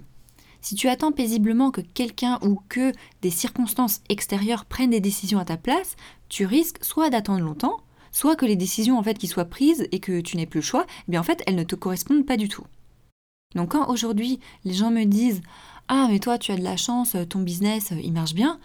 Si 0.60 0.76
tu 0.76 0.88
attends 0.88 1.10
paisiblement 1.10 1.72
que 1.72 1.80
quelqu'un 1.80 2.38
ou 2.42 2.60
que 2.68 2.92
des 3.20 3.30
circonstances 3.30 4.00
extérieures 4.08 4.64
prennent 4.64 4.90
des 4.90 5.00
décisions 5.00 5.40
à 5.40 5.44
ta 5.44 5.56
place, 5.56 5.96
tu 6.28 6.46
risques 6.46 6.82
soit 6.84 7.10
d'attendre 7.10 7.44
longtemps, 7.44 7.80
soit 8.12 8.36
que 8.36 8.46
les 8.46 8.56
décisions 8.56 8.96
en 8.96 9.02
fait 9.02 9.18
qui 9.18 9.26
soient 9.26 9.44
prises 9.44 9.88
et 9.90 9.98
que 9.98 10.20
tu 10.20 10.36
n'aies 10.36 10.46
plus 10.46 10.60
le 10.60 10.64
choix, 10.64 10.86
eh 11.10 11.18
en 11.18 11.24
fait 11.24 11.42
elles 11.48 11.56
ne 11.56 11.64
te 11.64 11.74
correspondent 11.74 12.24
pas 12.24 12.36
du 12.36 12.48
tout. 12.48 12.64
Donc 13.56 13.72
quand 13.72 13.90
aujourd'hui 13.90 14.38
les 14.64 14.74
gens 14.74 14.92
me 14.92 15.04
disent 15.04 15.42
ah 15.88 16.06
mais 16.10 16.18
toi 16.18 16.38
tu 16.38 16.52
as 16.52 16.56
de 16.56 16.62
la 16.62 16.76
chance, 16.76 17.16
ton 17.28 17.40
business 17.40 17.92
il 18.02 18.12
marche 18.12 18.34
bien, 18.34 18.58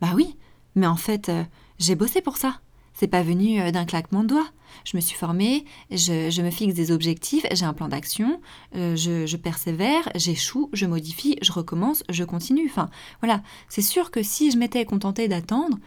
bah 0.00 0.12
oui, 0.14 0.36
mais 0.74 0.86
en 0.86 0.96
fait 0.96 1.28
euh, 1.28 1.44
j'ai 1.78 1.94
bossé 1.94 2.20
pour 2.20 2.36
ça. 2.36 2.60
C'est 2.92 3.08
pas 3.08 3.22
venu 3.22 3.60
euh, 3.60 3.70
d'un 3.70 3.86
claquement 3.86 4.22
de 4.22 4.28
doigts. 4.28 4.50
Je 4.84 4.96
me 4.96 5.00
suis 5.00 5.16
formée, 5.16 5.64
je, 5.90 6.42
me 6.42 6.50
fixe 6.50 6.74
des 6.74 6.92
objectifs, 6.92 7.46
j'ai 7.50 7.64
un 7.64 7.72
plan 7.72 7.88
d'action, 7.88 8.42
euh, 8.76 8.94
je, 8.94 9.36
persévère, 9.36 10.10
j'échoue, 10.14 10.68
je 10.74 10.84
modifie, 10.84 11.38
je 11.40 11.50
recommence, 11.50 12.04
je 12.10 12.24
continue. 12.24 12.66
Enfin, 12.68 12.90
voilà. 13.22 13.42
C'est 13.70 13.82
sûr 13.82 14.10
que 14.10 14.22
si 14.22 14.50
je 14.50 14.58
m'étais 14.58 14.84
contentée 14.84 15.28
d'attendre, 15.28 15.78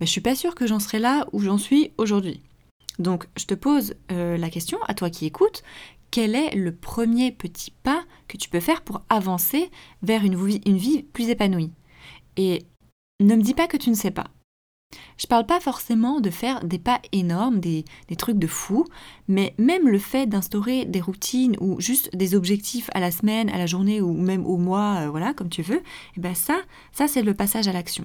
ben, 0.00 0.06
je 0.06 0.10
suis 0.10 0.22
pas 0.22 0.34
sûre 0.34 0.54
que 0.54 0.66
j'en 0.66 0.80
serais 0.80 0.98
là 0.98 1.26
où 1.32 1.40
j'en 1.40 1.58
suis 1.58 1.92
aujourd'hui. 1.98 2.40
Donc, 2.98 3.28
je 3.36 3.44
te 3.44 3.54
pose 3.54 3.94
euh, 4.10 4.38
la 4.38 4.48
question, 4.48 4.78
à 4.86 4.94
toi 4.94 5.10
qui 5.10 5.26
écoutes, 5.26 5.62
quel 6.10 6.34
est 6.34 6.54
le 6.54 6.74
premier 6.74 7.32
petit 7.32 7.70
pas 7.82 8.02
que 8.28 8.36
tu 8.36 8.48
peux 8.48 8.60
faire 8.60 8.82
pour 8.82 9.02
avancer 9.08 9.70
vers 10.02 10.24
une 10.24 10.36
vie 10.36 11.02
plus 11.12 11.28
épanouie 11.28 11.72
Et 12.36 12.64
ne 13.20 13.36
me 13.36 13.42
dis 13.42 13.54
pas 13.54 13.68
que 13.68 13.76
tu 13.76 13.90
ne 13.90 13.94
sais 13.94 14.10
pas. 14.10 14.28
Je 15.16 15.26
parle 15.26 15.46
pas 15.46 15.60
forcément 15.60 16.20
de 16.20 16.30
faire 16.30 16.64
des 16.64 16.78
pas 16.78 17.00
énormes, 17.12 17.60
des, 17.60 17.84
trucs 18.18 18.38
de 18.38 18.46
fou, 18.46 18.84
mais 19.28 19.54
même 19.58 19.88
le 19.88 19.98
fait 19.98 20.26
d'instaurer 20.26 20.84
des 20.84 21.00
routines 21.00 21.56
ou 21.60 21.80
juste 21.80 22.14
des 22.14 22.34
objectifs 22.34 22.90
à 22.94 23.00
la 23.00 23.10
semaine, 23.10 23.48
à 23.48 23.58
la 23.58 23.66
journée 23.66 24.00
ou 24.00 24.12
même 24.12 24.46
au 24.46 24.56
mois, 24.56 25.02
euh, 25.02 25.10
voilà, 25.10 25.32
comme 25.34 25.48
tu 25.48 25.62
veux, 25.62 25.78
et 25.78 25.82
eh 26.16 26.20
ben 26.20 26.34
ça, 26.34 26.60
ça 26.92 27.08
c'est 27.08 27.22
le 27.22 27.34
passage 27.34 27.68
à 27.68 27.72
l'action. 27.72 28.04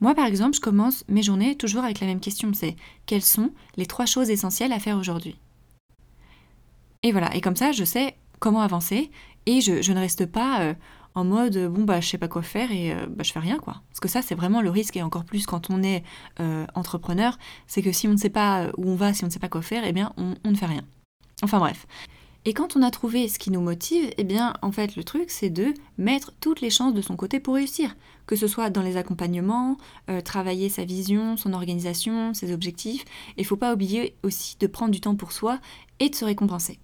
Moi 0.00 0.14
par 0.14 0.26
exemple, 0.26 0.56
je 0.56 0.60
commence 0.60 1.04
mes 1.08 1.22
journées 1.22 1.56
toujours 1.56 1.84
avec 1.84 2.00
la 2.00 2.06
même 2.06 2.20
question, 2.20 2.52
c'est 2.54 2.76
quelles 3.06 3.22
sont 3.22 3.52
les 3.76 3.86
trois 3.86 4.06
choses 4.06 4.30
essentielles 4.30 4.72
à 4.72 4.80
faire 4.80 4.98
aujourd'hui? 4.98 5.36
Et 7.02 7.12
voilà, 7.12 7.34
et 7.34 7.40
comme 7.40 7.56
ça 7.56 7.72
je 7.72 7.84
sais 7.84 8.16
comment 8.42 8.60
avancer 8.60 9.10
et 9.46 9.60
je, 9.60 9.92
ne 9.92 9.98
reste 10.00 10.26
pas 10.26 10.62
euh, 10.62 10.74
en 11.14 11.24
mode 11.24 11.56
bon 11.68 11.84
bah 11.84 12.00
je 12.00 12.08
sais 12.08 12.18
pas 12.18 12.26
quoi 12.26 12.42
faire 12.42 12.72
et 12.72 12.92
euh, 12.92 13.06
bah 13.08 13.22
je 13.22 13.32
fais 13.32 13.38
rien 13.38 13.58
quoi. 13.58 13.82
Parce 13.88 14.00
que 14.00 14.08
ça 14.08 14.20
c'est 14.20 14.34
vraiment 14.34 14.60
le 14.60 14.68
risque 14.68 14.96
et 14.96 15.02
encore 15.02 15.24
plus 15.24 15.46
quand 15.46 15.70
on 15.70 15.82
est 15.82 16.02
euh, 16.40 16.66
entrepreneur, 16.74 17.38
c'est 17.68 17.82
que 17.82 17.92
si 17.92 18.08
on 18.08 18.12
ne 18.12 18.16
sait 18.16 18.30
pas 18.30 18.68
où 18.76 18.90
on 18.90 18.96
va, 18.96 19.14
si 19.14 19.22
on 19.22 19.28
ne 19.28 19.32
sait 19.32 19.38
pas 19.38 19.48
quoi 19.48 19.62
faire, 19.62 19.84
eh 19.86 19.92
bien 19.92 20.12
on, 20.16 20.34
ne 20.50 20.56
fait 20.56 20.66
rien. 20.66 20.82
Enfin 21.42 21.60
bref. 21.60 21.86
Et 22.44 22.54
quand 22.54 22.74
on 22.74 22.82
a 22.82 22.90
trouvé 22.90 23.28
ce 23.28 23.38
qui 23.38 23.52
nous 23.52 23.60
motive, 23.60 24.10
eh 24.16 24.24
bien 24.24 24.54
en 24.62 24.72
fait 24.72 24.96
le 24.96 25.04
truc 25.04 25.30
c'est 25.30 25.50
de 25.50 25.72
mettre 25.96 26.32
toutes 26.40 26.60
les 26.60 26.70
chances 26.70 26.94
de 26.94 27.02
son 27.02 27.14
côté 27.14 27.38
pour 27.38 27.54
réussir. 27.54 27.94
Que 28.26 28.34
ce 28.34 28.48
soit 28.48 28.70
dans 28.70 28.82
les 28.82 28.96
accompagnements, 28.96 29.76
euh, 30.10 30.20
travailler 30.20 30.68
sa 30.68 30.84
vision, 30.84 31.36
son 31.36 31.52
organisation, 31.52 32.34
ses 32.34 32.52
objectifs. 32.52 33.04
Et 33.36 33.44
faut 33.44 33.56
pas 33.56 33.72
oublier 33.72 34.16
aussi 34.24 34.56
de 34.58 34.66
prendre 34.66 34.90
du 34.90 35.00
temps 35.00 35.14
pour 35.14 35.30
soi 35.30 35.60
et 36.00 36.08
de 36.08 36.14
se 36.16 36.24
récompenser. 36.24 36.80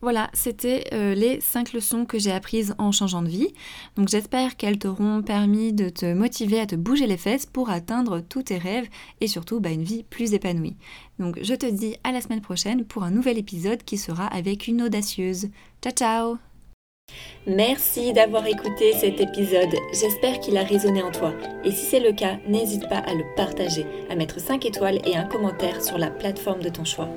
Voilà, 0.00 0.30
c'était 0.32 0.84
euh, 0.92 1.14
les 1.14 1.40
5 1.40 1.72
leçons 1.72 2.04
que 2.04 2.18
j'ai 2.18 2.30
apprises 2.30 2.74
en 2.78 2.92
changeant 2.92 3.22
de 3.22 3.28
vie. 3.28 3.52
Donc 3.96 4.08
j'espère 4.08 4.56
qu'elles 4.56 4.78
t'auront 4.78 5.22
permis 5.22 5.72
de 5.72 5.88
te 5.88 6.12
motiver 6.12 6.60
à 6.60 6.66
te 6.66 6.76
bouger 6.76 7.06
les 7.06 7.16
fesses 7.16 7.46
pour 7.46 7.70
atteindre 7.70 8.20
tous 8.20 8.44
tes 8.44 8.58
rêves 8.58 8.88
et 9.20 9.26
surtout 9.26 9.58
bah, 9.58 9.70
une 9.70 9.82
vie 9.82 10.04
plus 10.04 10.34
épanouie. 10.34 10.76
Donc 11.18 11.38
je 11.42 11.54
te 11.54 11.66
dis 11.66 11.96
à 12.04 12.12
la 12.12 12.20
semaine 12.20 12.40
prochaine 12.40 12.84
pour 12.84 13.02
un 13.02 13.10
nouvel 13.10 13.38
épisode 13.38 13.82
qui 13.82 13.98
sera 13.98 14.26
avec 14.26 14.68
une 14.68 14.82
audacieuse. 14.82 15.48
Ciao 15.82 15.92
ciao 15.92 16.38
Merci 17.46 18.12
d'avoir 18.12 18.46
écouté 18.46 18.92
cet 18.92 19.18
épisode, 19.18 19.74
j'espère 19.92 20.38
qu'il 20.40 20.58
a 20.58 20.62
résonné 20.62 21.02
en 21.02 21.10
toi. 21.10 21.32
Et 21.64 21.72
si 21.72 21.86
c'est 21.86 22.00
le 22.00 22.12
cas, 22.12 22.36
n'hésite 22.46 22.86
pas 22.88 22.98
à 22.98 23.14
le 23.14 23.24
partager, 23.34 23.86
à 24.10 24.14
mettre 24.14 24.38
5 24.38 24.66
étoiles 24.66 25.00
et 25.06 25.16
un 25.16 25.24
commentaire 25.24 25.82
sur 25.82 25.96
la 25.96 26.10
plateforme 26.10 26.60
de 26.60 26.68
ton 26.68 26.84
choix. 26.84 27.08